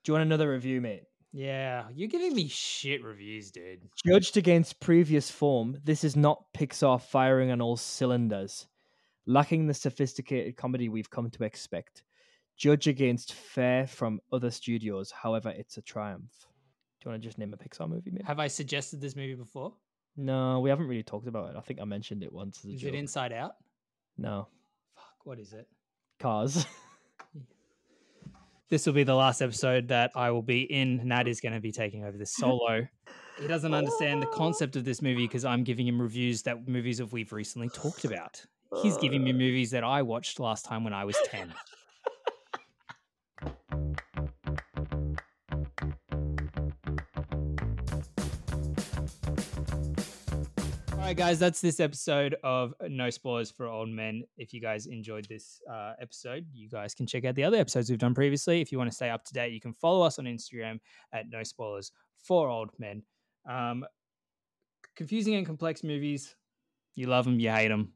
[0.03, 1.05] Do you want another review, mate?
[1.35, 1.85] Yeah.
[1.93, 3.81] You're giving me shit reviews, dude.
[4.05, 8.67] Judged against previous form, this is not Pixar firing on all cylinders,
[9.25, 12.03] lacking the sophisticated comedy we've come to expect.
[12.57, 15.11] judge against fare from other studios.
[15.11, 16.31] However, it's a triumph.
[17.01, 18.11] Do you want to just name a Pixar movie?
[18.11, 18.23] Maybe?
[18.23, 19.73] Have I suggested this movie before?
[20.15, 21.57] No, we haven't really talked about it.
[21.57, 22.93] I think I mentioned it once Is joke.
[22.93, 23.55] it Inside Out?
[24.17, 24.47] No,
[24.95, 25.67] Fuck, what is it?
[26.19, 26.65] Cars.
[28.69, 31.07] This will be the last episode that I will be in.
[31.07, 32.87] Nat is going to be taking over this solo.
[33.39, 36.97] He doesn't understand the concept of this movie because I'm giving him reviews that movies
[36.97, 38.43] that we've recently talked about.
[38.81, 39.35] He's giving me uh.
[39.35, 41.53] movies that I watched last time when I was 10.
[51.05, 54.23] All right, guys, that's this episode of No Spoilers for Old Men.
[54.39, 57.91] If you guys enjoyed this uh, episode, you guys can check out the other episodes
[57.91, 58.59] we've done previously.
[58.59, 60.79] If you want to stay up to date, you can follow us on Instagram
[61.13, 63.03] at No Spoilers for Old Men.
[63.47, 63.85] Um,
[64.95, 66.35] confusing and complex movies,
[66.95, 67.93] you love them, you hate them.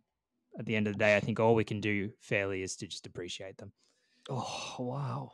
[0.60, 2.86] At the end of the day, I think all we can do fairly is to
[2.86, 3.72] just appreciate them.
[4.30, 5.32] Oh wow,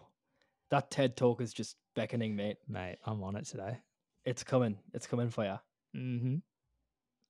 [0.71, 2.55] that TED talk is just beckoning, mate.
[2.69, 3.79] Mate, I'm on it today.
[4.23, 4.77] It's coming.
[4.93, 5.99] It's coming for you.
[5.99, 6.35] Mm-hmm.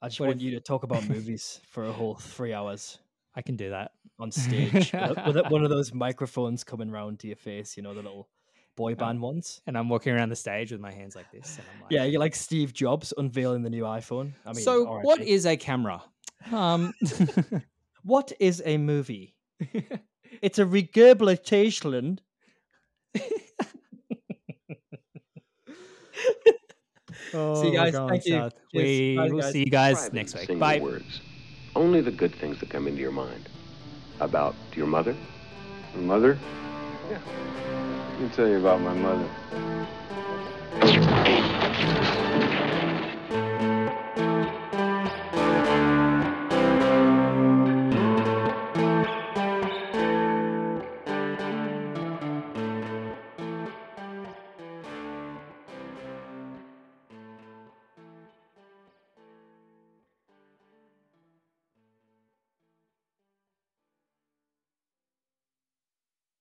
[0.06, 3.00] I just What want if- you to talk about movies for a whole three hours
[3.36, 3.92] I can do that.
[4.20, 7.76] on stage with, with one of those microphones coming round to your face.
[7.76, 8.30] You know the little
[8.78, 9.62] boy band ones.
[9.68, 11.58] And I'm walking around the stage with my hands like this.
[11.58, 14.32] And I'm like, Yeah, you're like Steve Jobs unveiling the new iPhone.
[14.46, 15.04] I mean, so, RIP.
[15.06, 16.02] what is a camera?
[16.52, 16.94] Um,
[18.04, 19.36] what is a movie?
[20.42, 22.20] it's a regurgitation.
[27.36, 27.94] See you oh, guys.
[27.94, 28.50] we're Thank you.
[28.74, 29.52] We Bye, will guys.
[29.52, 30.60] see you guys Describe next week.
[30.60, 30.80] Bye.
[30.80, 31.22] words.
[31.76, 33.50] Only the good things that come into your mind.
[34.22, 35.14] About your mother?
[35.96, 36.40] My mother?
[37.10, 37.20] Yeah.
[38.12, 39.30] Let me tell you about my mother.